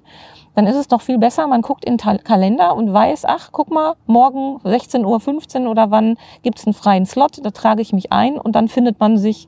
dann 0.54 0.66
ist 0.66 0.76
es 0.76 0.88
doch 0.88 1.02
viel 1.02 1.18
besser, 1.18 1.46
man 1.46 1.62
guckt 1.62 1.84
in 1.84 1.98
den 1.98 2.24
Kalender 2.24 2.74
und 2.74 2.92
weiß, 2.92 3.24
ach, 3.26 3.50
guck 3.52 3.70
mal, 3.70 3.94
morgen 4.06 4.58
16.15 4.64 5.64
Uhr 5.64 5.70
oder 5.70 5.90
wann 5.90 6.16
gibt's 6.42 6.66
einen 6.66 6.74
freien 6.74 7.06
Slot, 7.06 7.44
da 7.44 7.50
trage 7.50 7.82
ich 7.82 7.92
mich 7.92 8.10
ein 8.12 8.38
und 8.38 8.52
dann 8.56 8.68
findet 8.68 8.98
man 8.98 9.18
sich 9.18 9.46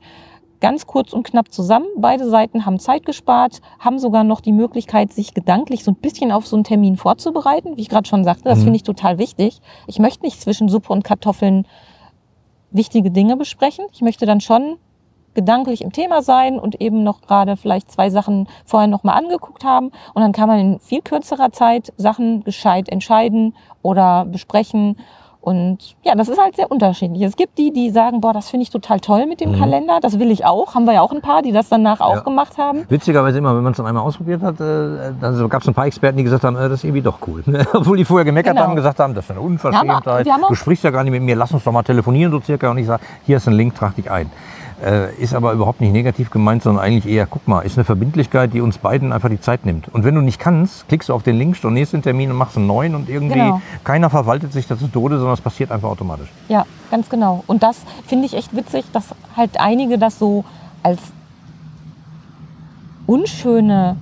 ganz 0.61 0.85
kurz 0.87 1.13
und 1.13 1.23
knapp 1.23 1.53
zusammen. 1.53 1.85
Beide 1.95 2.29
Seiten 2.29 2.65
haben 2.65 2.79
Zeit 2.79 3.05
gespart, 3.05 3.61
haben 3.79 3.97
sogar 3.97 4.25
noch 4.25 4.41
die 4.41 4.51
Möglichkeit, 4.51 5.13
sich 5.13 5.33
gedanklich 5.33 5.85
so 5.85 5.91
ein 5.91 5.95
bisschen 5.95 6.33
auf 6.33 6.45
so 6.47 6.57
einen 6.57 6.65
Termin 6.65 6.97
vorzubereiten. 6.97 7.77
Wie 7.77 7.81
ich 7.81 7.87
gerade 7.89 8.07
schon 8.09 8.25
sagte, 8.25 8.43
das 8.43 8.59
Mhm. 8.59 8.63
finde 8.63 8.75
ich 8.77 8.83
total 8.83 9.17
wichtig. 9.17 9.61
Ich 9.87 9.99
möchte 9.99 10.25
nicht 10.25 10.41
zwischen 10.41 10.67
Suppe 10.67 10.91
und 10.91 11.03
Kartoffeln 11.05 11.65
wichtige 12.71 13.11
Dinge 13.11 13.37
besprechen. 13.37 13.85
Ich 13.91 14.01
möchte 14.01 14.25
dann 14.25 14.41
schon 14.41 14.77
gedanklich 15.33 15.81
im 15.81 15.91
Thema 15.91 16.21
sein 16.21 16.59
und 16.59 16.81
eben 16.81 17.03
noch 17.03 17.21
gerade 17.21 17.55
vielleicht 17.55 17.91
zwei 17.91 18.09
Sachen 18.09 18.47
vorher 18.65 18.87
nochmal 18.87 19.17
angeguckt 19.17 19.63
haben. 19.63 19.91
Und 20.13 20.21
dann 20.21 20.31
kann 20.31 20.49
man 20.49 20.59
in 20.59 20.79
viel 20.79 21.01
kürzerer 21.01 21.51
Zeit 21.51 21.93
Sachen 21.97 22.43
gescheit 22.43 22.89
entscheiden 22.89 23.55
oder 23.81 24.25
besprechen. 24.25 24.97
Und 25.41 25.95
ja, 26.03 26.15
das 26.15 26.27
ist 26.27 26.37
halt 26.37 26.57
sehr 26.57 26.69
unterschiedlich. 26.69 27.21
Es 27.21 27.37
gibt 27.37 27.57
die, 27.57 27.71
die 27.71 27.91
sagen, 27.91 28.19
boah, 28.19 28.33
das 28.33 28.49
finde 28.49 28.63
ich 28.63 28.71
total 28.71 28.99
toll 28.99 29.25
mit 29.25 29.39
dem 29.39 29.51
Mhm. 29.53 29.59
Kalender, 29.59 29.99
das 30.01 30.19
will 30.19 30.31
ich 30.31 30.45
auch. 30.45 30.75
Haben 30.75 30.83
wir 30.85 30.93
ja 30.93 31.01
auch 31.01 31.13
ein 31.13 31.21
paar, 31.21 31.41
die 31.41 31.53
das 31.53 31.69
danach 31.69 32.01
auch 32.01 32.15
Ja. 32.15 32.19
gemacht 32.21 32.57
haben. 32.57 32.83
Witzigerweise 32.89 33.37
immer, 33.37 33.55
wenn 33.55 33.63
man 33.63 33.71
es 33.71 33.77
dann 33.77 33.85
einmal 33.85 34.03
ausprobiert 34.03 34.41
hat, 34.41 34.59
äh, 34.59 35.13
dann 35.21 35.49
gab 35.49 35.61
es 35.61 35.67
ein 35.69 35.73
paar 35.73 35.85
Experten, 35.85 36.17
die 36.17 36.23
gesagt 36.25 36.43
haben, 36.43 36.57
äh, 36.57 36.67
das 36.67 36.79
ist 36.79 36.83
irgendwie 36.83 37.01
doch 37.01 37.19
cool. 37.25 37.41
Obwohl 37.73 37.95
die 37.95 38.03
vorher 38.05 38.25
gemeckert 38.25 38.51
Genau. 38.53 38.63
haben 38.63 38.71
und 38.71 38.75
gesagt 38.75 38.99
haben, 38.99 39.13
das 39.15 39.25
ist 39.25 39.31
eine 39.31 39.39
Unverschämtheit. 39.39 40.25
wir 40.25 40.33
haben 40.33 40.43
auch- 40.43 40.49
du 40.49 40.55
sprichst 40.55 40.83
ja 40.83 40.91
gar 40.91 41.03
nicht 41.05 41.13
mit 41.13 41.23
mir, 41.23 41.35
lass 41.37 41.53
uns 41.53 41.63
doch 41.63 41.71
mal 41.71 41.83
telefonieren 41.83 42.31
so 42.33 42.41
circa. 42.41 42.69
Und 42.71 42.77
ich 42.79 42.87
sage, 42.87 43.01
hier 43.25 43.37
ist 43.37 43.47
ein 43.47 43.53
Link, 43.53 43.75
trag 43.75 43.95
dich 43.95 44.11
ein. 44.11 44.29
Äh, 44.83 45.13
ist 45.15 45.33
aber 45.33 45.51
überhaupt 45.51 45.81
nicht 45.81 45.91
negativ 45.91 46.29
gemeint, 46.29 46.63
sondern 46.63 46.83
eigentlich 46.83 47.05
eher, 47.05 47.25
guck 47.25 47.45
mal, 47.49 47.61
ist 47.61 47.77
eine 47.77 47.83
Verbindlichkeit, 47.83 48.53
die 48.53 48.61
uns 48.61 48.77
beiden 48.77 49.11
einfach 49.11 49.27
die 49.29 49.41
Zeit 49.41 49.65
nimmt. 49.65 49.93
Und 49.93 50.05
wenn 50.05 50.15
du 50.15 50.21
nicht 50.21 50.39
kannst, 50.39 50.87
klickst 50.87 51.09
du 51.09 51.13
auf 51.13 51.21
den 51.21 51.37
Link, 51.37 51.57
stornierst 51.57 51.91
den 51.91 52.01
Termin 52.01 52.31
und 52.31 52.37
machst 52.37 52.55
einen 52.55 52.67
neuen 52.67 52.95
und 52.95 53.09
irgendwie 53.09 53.33
Genau. 53.39 53.61
keiner 53.83 54.09
verwaltet 54.09 54.53
sich 54.53 54.67
das 54.67 54.79
zu 54.79 54.87
Tode, 54.87 55.17
sondern 55.17 55.33
es 55.33 55.41
passiert 55.41 55.71
einfach 55.71 55.89
automatisch. 55.89 56.29
Ja, 56.47 56.65
ganz 56.91 57.09
genau. 57.09 57.43
Und 57.47 57.61
das 57.61 57.81
finde 58.07 58.25
ich 58.25 58.33
echt 58.35 58.55
witzig, 58.55 58.85
dass 58.93 59.07
halt 59.35 59.59
einige 59.59 59.97
das 59.97 60.17
so 60.17 60.45
als 60.81 60.99
unschöne 63.05 63.97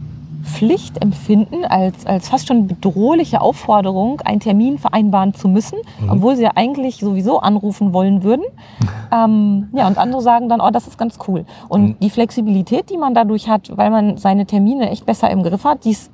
Pflicht 0.47 1.01
empfinden, 1.03 1.65
als, 1.65 2.05
als 2.05 2.29
fast 2.29 2.47
schon 2.47 2.67
bedrohliche 2.67 3.41
Aufforderung, 3.41 4.21
einen 4.21 4.39
Termin 4.39 4.77
vereinbaren 4.79 5.33
zu 5.33 5.47
müssen, 5.47 5.77
obwohl 6.09 6.35
sie 6.35 6.43
ja 6.43 6.51
eigentlich 6.55 6.97
sowieso 6.97 7.39
anrufen 7.39 7.93
wollen 7.93 8.23
würden. 8.23 8.45
ähm, 9.11 9.67
ja, 9.73 9.87
und 9.87 9.97
andere 9.97 10.21
sagen 10.21 10.49
dann, 10.49 10.61
oh, 10.61 10.69
das 10.71 10.87
ist 10.87 10.97
ganz 10.97 11.19
cool. 11.27 11.45
Und 11.69 11.81
Mhm. 11.81 11.95
die 12.01 12.09
Flexibilität, 12.09 12.89
die 12.89 12.97
man 12.97 13.13
dadurch 13.13 13.47
hat, 13.49 13.71
weil 13.77 13.89
man 13.89 14.17
seine 14.17 14.45
Termine 14.45 14.89
echt 14.89 15.05
besser 15.05 15.29
im 15.29 15.43
Griff 15.43 15.63
hat, 15.63 15.85
die 15.85 15.91
ist, 15.91 16.11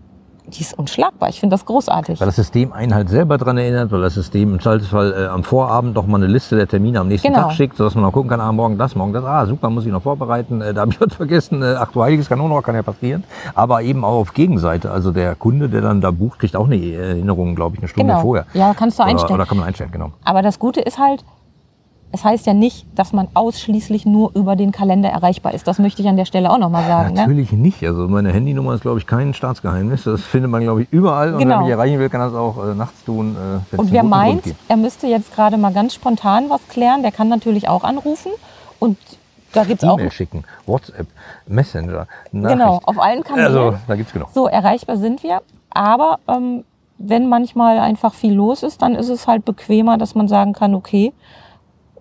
die 0.54 0.62
ist 0.62 0.78
unschlagbar. 0.78 1.30
Ich 1.30 1.40
finde 1.40 1.54
das 1.56 1.66
großartig. 1.66 2.20
Weil 2.20 2.28
das 2.28 2.36
System 2.36 2.74
einen 2.74 2.94
halt 2.94 3.10
selber 3.10 3.38
dran 3.38 3.58
erinnert, 3.58 3.92
weil 3.92 4.02
das 4.02 4.14
System 4.14 4.54
im 4.54 4.60
Zweifelsfall 4.60 5.14
äh, 5.14 5.28
am 5.28 5.44
Vorabend 5.44 5.98
doch 5.98 6.06
mal 6.08 6.18
eine 6.18 6.28
Liste 6.28 6.56
der 6.56 6.68
Termine 6.68 7.00
am 7.00 7.08
nächsten 7.08 7.28
Genau. 7.28 7.44
Tag 7.48 7.54
schickt, 7.54 7.78
sodass 7.78 7.96
man 7.96 8.06
auch 8.06 8.12
gucken 8.12 8.30
kann, 8.30 8.40
ah, 8.42 8.52
morgen 8.52 8.78
das, 8.78 8.96
morgen 8.96 9.14
das, 9.14 9.24
ah, 9.26 9.46
super, 9.46 9.70
muss 9.70 9.86
ich 9.86 9.92
noch 9.92 10.02
vorbereiten, 10.04 10.62
äh, 10.62 10.74
da 10.74 10.82
habe 10.82 10.92
ich 10.92 11.02
was 11.02 11.14
vergessen, 11.16 11.62
äh, 11.62 11.76
ach 11.80 11.92
du 11.92 12.02
heiliges 12.04 12.30
Kanonenrohr, 12.30 12.62
kann 12.64 12.76
ja 12.76 12.84
passieren. 12.84 13.24
Aber 13.56 13.82
eben 13.82 14.04
auch 14.06 14.20
auf 14.20 14.34
Gegenseite, 14.34 14.92
also 14.92 15.12
der 15.12 15.36
Kunde, 15.36 15.70
der 15.70 15.82
dann 15.82 16.02
da 16.02 16.12
bucht, 16.12 16.40
kriegt 16.40 16.56
auch 16.56 16.66
eine 16.66 16.76
Erinnerung, 16.78 17.56
glaube 17.56 17.76
ich, 17.76 17.82
eine 17.82 17.88
Stunde 17.88 18.12
Genau. 18.14 18.22
vorher. 18.22 18.46
Ja, 18.54 18.74
kannst 18.74 19.00
du 19.00 19.04
einstellen. 19.04 19.26
Oder, 19.26 19.36
oder 19.36 19.46
kann 19.46 19.58
man 19.58 19.68
einstellen, 19.68 19.92
genau. 19.92 20.12
Aber 20.24 20.42
das 20.42 20.60
Gute 20.60 20.82
ist 20.82 20.98
halt, 21.00 21.24
es 22.15 22.24
heißt 22.24 22.46
ja 22.46 22.53
nicht, 22.53 22.86
dass 22.96 23.12
man 23.12 23.27
ausschließlich 23.34 24.05
nur 24.05 24.32
über 24.36 24.55
den 24.55 24.72
Kalender 24.72 25.10
erreichbar 25.10 25.53
ist. 25.53 25.67
Das 25.67 25.79
möchte 25.79 26.01
ich 26.01 26.08
an 26.08 26.15
der 26.15 26.25
Stelle 26.25 26.50
auch 26.51 26.60
nochmal 26.60 26.86
sagen. 26.88 27.13
Ne? 27.15 27.22
Natürlich 27.22 27.51
nicht. 27.51 27.84
Also 27.84 28.08
meine 28.08 28.32
Handynummer 28.32 28.74
ist, 28.75 28.82
glaube 28.82 29.00
ich, 29.00 29.08
kein 29.08 29.34
Staatsgeheimnis. 29.34 30.03
Das 30.03 30.22
findet 30.22 30.50
man, 30.51 30.62
glaube 30.62 30.84
ich, 30.84 30.88
überall. 30.91 31.29
Und 31.34 31.39
wenn 31.39 31.48
Genau. 31.48 31.55
man 31.58 31.63
mich 31.65 31.72
erreichen 31.74 32.00
will, 32.00 32.10
kann 32.10 32.22
das 32.22 32.34
auch 32.34 32.63
äh, 32.63 32.75
nachts 32.75 33.03
tun. 33.03 33.36
Äh, 33.72 33.75
Und 33.77 33.91
wer 33.91 34.03
meint, 34.03 34.43
er 34.67 34.77
müsste 34.77 35.08
jetzt 35.08 35.34
gerade 35.36 35.58
mal 35.58 35.74
ganz 35.74 35.96
spontan 35.96 36.50
was 36.50 36.65
klären, 36.70 37.01
der 37.01 37.12
kann 37.12 37.29
natürlich 37.29 37.67
auch 37.67 37.84
anrufen. 37.84 38.32
Und 38.79 38.98
da 39.51 39.63
gibt 39.63 39.82
es 39.84 39.89
auch. 39.89 39.98
E-Mail 39.98 40.12
schicken, 40.12 40.43
WhatsApp, 40.67 41.08
Messenger, 41.48 42.08
Genau, 42.32 42.55
Nachricht. 42.55 42.88
auf 42.88 43.00
allen 43.00 43.24
Kanälen. 43.24 43.48
Also, 43.48 43.77
da 43.88 43.96
gibt's 43.96 44.13
genug. 44.13 44.29
So, 44.34 44.48
erreichbar 44.48 44.98
sind 44.98 45.24
wir. 45.24 45.41
Aber 45.72 46.20
ähm, 46.27 46.63
wenn 47.00 47.27
manchmal 47.27 47.79
einfach 47.79 48.13
viel 48.13 48.34
los 48.34 48.62
ist, 48.63 48.82
dann 48.82 48.96
ist 48.96 49.10
es 49.10 49.27
halt 49.27 49.46
bequemer, 49.46 49.98
dass 49.98 50.15
man 50.15 50.27
sagen 50.27 50.53
kann, 50.53 50.75
okay, 50.75 51.12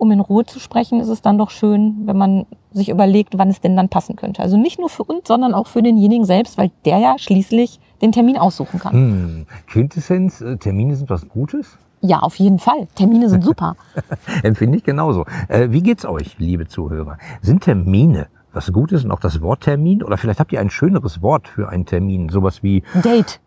um 0.03 0.11
in 0.11 0.19
Ruhe 0.19 0.45
zu 0.45 0.59
sprechen, 0.59 0.99
ist 0.99 1.07
es 1.07 1.23
dann 1.23 1.39
doch 1.39 1.51
schön, 1.51 2.03
wenn 2.07 2.19
man 2.19 2.47
sich 2.73 2.89
überlegt, 2.89 3.39
wann 3.39 3.49
es 3.49 3.61
denn 3.61 3.77
dann 3.77 3.89
passen 3.89 4.17
könnte. 4.17 4.43
Also 4.43 4.57
nicht 4.57 4.81
nur 4.81 4.89
für 4.89 5.05
uns, 5.05 5.29
sondern 5.29 5.55
auch 5.55 5.69
für 5.69 5.81
denjenigen 5.81 6.25
selbst, 6.25 6.59
weil 6.59 6.73
der 6.85 6.99
ja 6.99 7.15
schließlich 7.19 7.79
den 8.03 8.11
Termin 8.11 8.37
aussuchen 8.37 8.81
kann. 8.81 8.93
Hm. 8.93 9.47
Quintessenz, 9.69 10.41
äh, 10.41 10.57
Termine 10.57 10.97
sind 10.97 11.09
was 11.09 11.29
Gutes? 11.29 11.79
Ja, 12.01 12.19
auf 12.19 12.35
jeden 12.35 12.59
Fall. 12.59 12.89
Termine 12.97 13.29
sind 13.29 13.45
super. 13.45 13.77
Empfinde 14.43 14.79
ich 14.79 14.83
genauso. 14.83 15.25
Äh, 15.47 15.69
wie 15.71 15.85
geht's 15.85 16.05
euch, 16.05 16.37
liebe 16.37 16.67
Zuhörer? 16.67 17.19
Sind 17.41 17.63
Termine 17.63 18.27
was 18.53 18.73
Gutes 18.73 19.05
und 19.05 19.13
auch 19.13 19.21
das 19.21 19.41
Wort 19.41 19.61
Termin? 19.61 20.03
Oder 20.03 20.17
vielleicht 20.17 20.41
habt 20.41 20.53
ihr 20.53 20.59
ein 20.59 20.71
schöneres 20.71 21.23
Wort 21.23 21.47
für 21.47 21.69
einen 21.69 21.87
Termin, 21.87 22.29
sowas 22.29 22.65
wie 22.65 22.83
Date. 23.05 23.39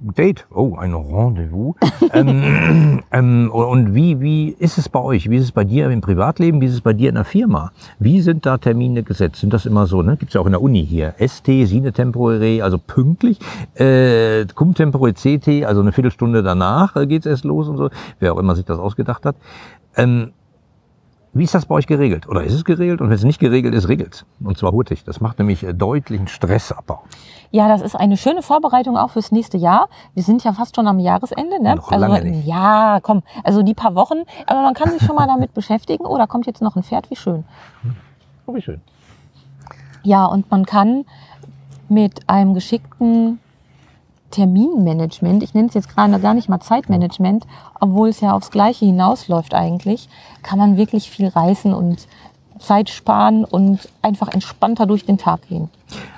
Date, 0.00 0.46
oh, 0.54 0.76
ein 0.76 0.94
Rendezvous. 0.94 1.74
ähm, 2.12 3.02
ähm, 3.12 3.50
und 3.50 3.94
wie, 3.94 4.20
wie 4.20 4.48
ist 4.58 4.78
es 4.78 4.88
bei 4.88 5.00
euch? 5.00 5.30
Wie 5.30 5.36
ist 5.36 5.44
es 5.44 5.52
bei 5.52 5.64
dir 5.64 5.90
im 5.90 6.00
Privatleben? 6.00 6.60
Wie 6.60 6.66
ist 6.66 6.74
es 6.74 6.80
bei 6.80 6.92
dir 6.92 7.08
in 7.08 7.14
der 7.14 7.24
Firma? 7.24 7.72
Wie 7.98 8.20
sind 8.20 8.46
da 8.46 8.58
Termine 8.58 9.02
gesetzt? 9.02 9.40
Sind 9.40 9.52
das 9.52 9.66
immer 9.66 9.86
so, 9.86 10.02
ne? 10.02 10.16
Gibt's 10.16 10.34
ja 10.34 10.40
auch 10.40 10.46
in 10.46 10.52
der 10.52 10.62
Uni 10.62 10.84
hier. 10.84 11.14
ST, 11.18 11.46
Sine 11.46 11.92
Tempore, 11.92 12.62
also 12.62 12.78
pünktlich. 12.78 13.38
Äh, 13.74 14.46
Cum 14.54 14.74
Tempore 14.74 15.12
CT, 15.12 15.64
also 15.64 15.80
eine 15.80 15.92
Viertelstunde 15.92 16.42
danach 16.42 16.96
äh, 16.96 17.06
geht's 17.06 17.26
erst 17.26 17.44
los 17.44 17.68
und 17.68 17.76
so. 17.76 17.90
Wer 18.18 18.34
auch 18.34 18.38
immer 18.38 18.54
sich 18.54 18.64
das 18.64 18.78
ausgedacht 18.78 19.24
hat. 19.24 19.36
Ähm, 19.96 20.32
wie 21.32 21.44
ist 21.44 21.54
das 21.54 21.66
bei 21.66 21.76
euch 21.76 21.86
geregelt? 21.86 22.28
Oder 22.28 22.42
ist 22.42 22.54
es 22.54 22.64
geregelt? 22.64 23.00
Und 23.00 23.08
wenn 23.08 23.14
es 23.14 23.22
nicht 23.22 23.38
geregelt 23.38 23.74
ist, 23.74 23.88
regelt's. 23.88 24.24
Und 24.42 24.58
zwar 24.58 24.72
hurtig. 24.72 25.04
Das 25.04 25.20
macht 25.20 25.38
nämlich 25.38 25.62
äh, 25.62 25.72
deutlichen 25.72 26.26
Stressabbau. 26.26 27.02
Ja, 27.52 27.68
das 27.68 27.82
ist 27.82 27.94
eine 27.94 28.16
schöne 28.16 28.42
Vorbereitung 28.42 28.96
auch 28.96 29.10
fürs 29.10 29.30
nächste 29.30 29.56
Jahr. 29.56 29.88
Wir 30.14 30.24
sind 30.24 30.42
ja 30.42 30.52
fast 30.52 30.74
schon 30.74 30.88
am 30.88 30.98
Jahresende, 30.98 31.62
ne? 31.62 31.76
Noch 31.76 31.90
lange 31.92 32.22
nicht. 32.22 32.46
Ja, 32.46 32.98
komm, 33.02 33.22
also 33.44 33.62
die 33.62 33.74
paar 33.74 33.94
Wochen. 33.94 34.22
Aber 34.46 34.62
man 34.62 34.74
kann 34.74 34.90
sich 34.90 35.02
schon 35.02 35.14
mal 35.14 35.26
damit 35.26 35.54
beschäftigen. 35.54 36.04
Oh, 36.04 36.16
da 36.16 36.26
kommt 36.26 36.46
jetzt 36.46 36.62
noch 36.62 36.74
ein 36.74 36.82
Pferd, 36.82 37.10
wie 37.10 37.16
schön. 37.16 37.44
Oh, 38.46 38.54
wie 38.54 38.62
schön. 38.62 38.80
Ja, 40.02 40.26
und 40.26 40.50
man 40.50 40.66
kann 40.66 41.04
mit 41.88 42.28
einem 42.28 42.54
geschickten 42.54 43.38
Terminmanagement, 44.30 45.42
ich 45.42 45.54
nenne 45.54 45.68
es 45.68 45.74
jetzt 45.74 45.88
gerade 45.88 46.18
gar 46.20 46.34
nicht 46.34 46.48
mal 46.48 46.60
Zeitmanagement, 46.60 47.46
obwohl 47.80 48.08
es 48.08 48.20
ja 48.20 48.34
aufs 48.34 48.50
Gleiche 48.50 48.84
hinausläuft 48.84 49.54
eigentlich, 49.54 50.08
kann 50.42 50.58
man 50.58 50.76
wirklich 50.76 51.10
viel 51.10 51.28
reißen 51.28 51.74
und 51.74 52.06
Zeit 52.60 52.90
sparen 52.90 53.44
und 53.44 53.88
einfach 54.02 54.28
entspannter 54.28 54.86
durch 54.86 55.04
den 55.06 55.18
Tag 55.18 55.48
gehen. 55.48 55.68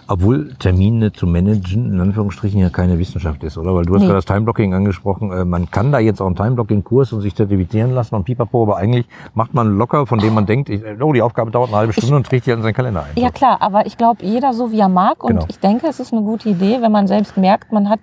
Obwohl 0.09 0.53
Termine 0.59 1.13
zu 1.13 1.27
managen 1.27 1.93
in 1.95 2.01
Anführungsstrichen 2.01 2.61
ja 2.61 2.69
keine 2.69 2.99
Wissenschaft 2.99 3.43
ist, 3.45 3.57
oder? 3.57 3.75
Weil 3.75 3.85
du 3.87 3.95
hast 3.95 4.01
Nee. 4.03 4.07
gerade 4.09 4.19
das 4.19 4.25
Timeblocking 4.27 4.75
angesprochen. 4.75 5.31
Äh, 5.33 5.45
Man 5.45 5.71
kann 5.71 5.93
da 5.93 5.99
jetzt 6.01 6.21
auch 6.21 6.27
einen 6.27 6.37
Timeblocking-Kurs 6.37 7.13
und 7.15 7.21
sich 7.23 7.35
zertifizieren 7.35 7.93
lassen 7.93 8.15
und 8.17 8.25
pipapo, 8.25 8.65
aber 8.65 8.77
eigentlich 8.77 9.07
macht 9.35 9.55
man 9.55 9.79
locker, 9.79 10.07
von 10.07 10.19
dem 10.19 10.35
man 10.35 10.45
denkt, 10.45 10.69
ich, 10.69 10.83
oh, 11.01 11.13
die 11.13 11.23
Aufgabe 11.23 11.51
dauert 11.51 11.69
eine 11.71 11.79
halbe 11.79 11.93
Stunde 11.95 12.17
und 12.17 12.27
trägt 12.27 12.45
die 12.47 12.51
halt 12.51 12.59
in 12.59 12.63
seinen 12.65 12.75
Kalender 12.75 13.05
ein. 13.05 13.23
Ja 13.23 13.31
klar, 13.31 13.59
aber 13.63 13.87
ich 13.87 13.97
glaube, 13.97 14.25
jeder 14.27 14.53
so 14.53 14.73
wie 14.73 14.81
er 14.81 14.89
mag. 14.91 15.23
Und 15.25 15.31
Genau. 15.31 15.45
ich 15.49 15.59
denke, 15.61 15.87
es 15.87 16.01
ist 16.01 16.13
eine 16.13 16.23
gute 16.23 16.51
Idee, 16.51 16.79
wenn 16.83 16.93
man 16.93 17.07
selbst 17.07 17.37
merkt, 17.39 17.73
man 17.73 17.89
hat 17.89 18.01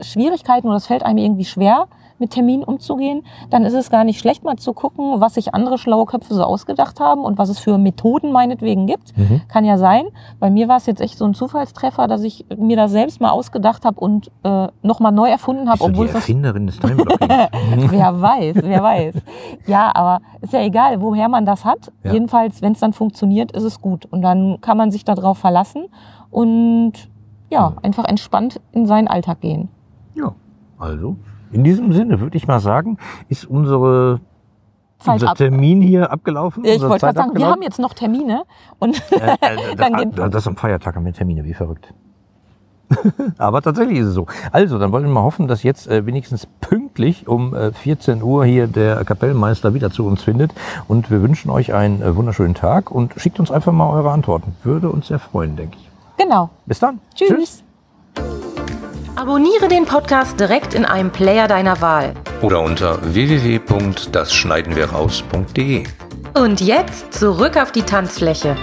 Schwierigkeiten 0.00 0.66
oder 0.66 0.76
es 0.76 0.86
fällt 0.86 1.02
einem 1.04 1.18
irgendwie 1.18 1.44
schwer, 1.44 1.86
mit 2.18 2.30
Terminen 2.30 2.64
umzugehen, 2.64 3.22
dann 3.50 3.64
ist 3.64 3.74
es 3.74 3.90
gar 3.90 4.04
nicht 4.04 4.18
schlecht, 4.18 4.44
mal 4.44 4.56
zu 4.56 4.72
gucken, 4.72 5.20
was 5.20 5.34
sich 5.34 5.54
andere 5.54 5.78
schlaue 5.78 6.06
Köpfe 6.06 6.34
so 6.34 6.42
ausgedacht 6.42 7.00
haben 7.00 7.22
und 7.22 7.38
was 7.38 7.48
es 7.48 7.58
für 7.58 7.78
Methoden 7.78 8.32
meinetwegen 8.32 8.86
gibt. 8.86 9.16
Mhm. 9.16 9.42
Kann 9.48 9.64
ja 9.64 9.78
sein. 9.78 10.06
Bei 10.38 10.50
mir 10.50 10.68
war 10.68 10.76
es 10.76 10.86
jetzt 10.86 11.00
echt 11.00 11.18
so 11.18 11.24
ein 11.24 11.34
Zufallstreffer, 11.34 12.06
dass 12.06 12.22
ich 12.22 12.46
mir 12.56 12.76
das 12.76 12.90
selbst 12.90 13.20
mal 13.20 13.30
ausgedacht 13.30 13.84
habe 13.84 14.00
und 14.00 14.30
äh, 14.42 14.68
nochmal 14.82 15.12
neu 15.12 15.28
erfunden 15.28 15.68
habe, 15.68 15.82
obwohl 15.84 16.08
die 16.08 16.14
Erfinderin 16.14 16.66
des 16.66 16.78
Timeblockings? 16.78 17.30
wer 17.90 18.20
weiß, 18.20 18.56
wer 18.62 18.82
weiß. 18.82 19.14
Ja, 19.66 19.94
aber 19.94 20.20
ist 20.40 20.52
ja 20.52 20.60
egal, 20.60 21.00
woher 21.00 21.28
man 21.28 21.44
das 21.46 21.64
hat. 21.64 21.92
Ja. 22.04 22.12
Jedenfalls, 22.12 22.62
wenn 22.62 22.72
es 22.72 22.80
dann 22.80 22.92
funktioniert, 22.92 23.52
ist 23.52 23.64
es 23.64 23.80
gut. 23.80 24.06
Und 24.06 24.22
dann 24.22 24.60
kann 24.60 24.76
man 24.76 24.90
sich 24.90 25.04
darauf 25.04 25.38
verlassen 25.38 25.86
und 26.30 26.92
ja, 27.50 27.74
einfach 27.82 28.04
entspannt 28.04 28.60
in 28.72 28.86
seinen 28.86 29.08
Alltag 29.08 29.40
gehen. 29.40 29.68
ja, 30.14 30.34
also 30.78 31.16
in 31.52 31.64
diesem 31.64 31.92
Sinne 31.92 32.20
würde 32.20 32.36
ich 32.36 32.46
mal 32.46 32.60
sagen, 32.60 32.98
ist 33.28 33.44
unsere 33.44 34.20
Zeit 34.98 35.14
unser 35.14 35.30
ab. 35.30 35.36
Termin 35.36 35.80
hier 35.80 36.10
abgelaufen. 36.10 36.64
Ich 36.64 36.80
wollte 36.82 37.06
gerade 37.06 37.18
sagen, 37.18 37.36
wir 37.36 37.46
haben 37.46 37.62
jetzt 37.62 37.78
noch 37.78 37.94
Termine 37.94 38.42
und 38.78 39.00
Äh, 39.12 39.36
äh, 39.40 39.74
Dann 39.76 39.94
geht- 39.94 40.18
das 40.18 40.34
ist 40.42 40.48
am 40.48 40.56
Feiertag 40.56 40.96
haben 40.96 41.04
wir 41.04 41.12
Termine, 41.12 41.44
wie 41.44 41.54
verrückt. 41.54 41.92
Aber 43.38 43.60
tatsächlich 43.60 43.98
ist 43.98 44.06
es 44.08 44.14
so. 44.14 44.26
Also, 44.50 44.78
dann 44.78 44.92
wollen 44.92 45.04
wir 45.04 45.10
mal 45.10 45.22
hoffen, 45.22 45.46
dass 45.46 45.62
jetzt 45.62 45.88
äh, 45.88 46.06
wenigstens 46.06 46.46
pünktlich 46.60 47.28
um 47.28 47.54
äh, 47.54 47.70
14 47.72 48.22
Uhr 48.22 48.46
hier 48.46 48.66
der 48.66 49.04
Kapellmeister 49.04 49.74
wieder 49.74 49.90
zu 49.90 50.06
uns 50.06 50.22
findet. 50.22 50.52
Und 50.88 51.10
wir 51.10 51.20
wünschen 51.20 51.50
euch 51.50 51.74
einen 51.74 52.00
äh, 52.00 52.16
wunderschönen 52.16 52.54
Tag 52.54 52.90
und 52.90 53.12
schickt 53.18 53.38
uns 53.40 53.50
einfach 53.50 53.72
mal 53.72 53.90
eure 53.90 54.10
Antworten. 54.10 54.56
Würde 54.64 54.88
uns 54.88 55.08
sehr 55.08 55.18
freuen, 55.18 55.54
denke 55.56 55.76
ich. 55.76 55.90
genau. 56.16 56.48
Bis 56.64 56.78
dann. 56.78 56.98
Tschüss. 57.14 57.62
Abonniere 59.18 59.66
den 59.66 59.84
Podcast 59.84 60.38
direkt 60.38 60.74
in 60.74 60.84
einem 60.84 61.10
Player 61.10 61.48
deiner 61.48 61.80
Wahl. 61.80 62.14
Oder 62.40 62.60
unter 62.60 63.00
www.dasschneidenwirraus.de. 63.02 65.82
Und 66.34 66.60
jetzt 66.60 67.14
zurück 67.14 67.56
auf 67.56 67.72
die 67.72 67.82
Tanzfläche. 67.82 68.56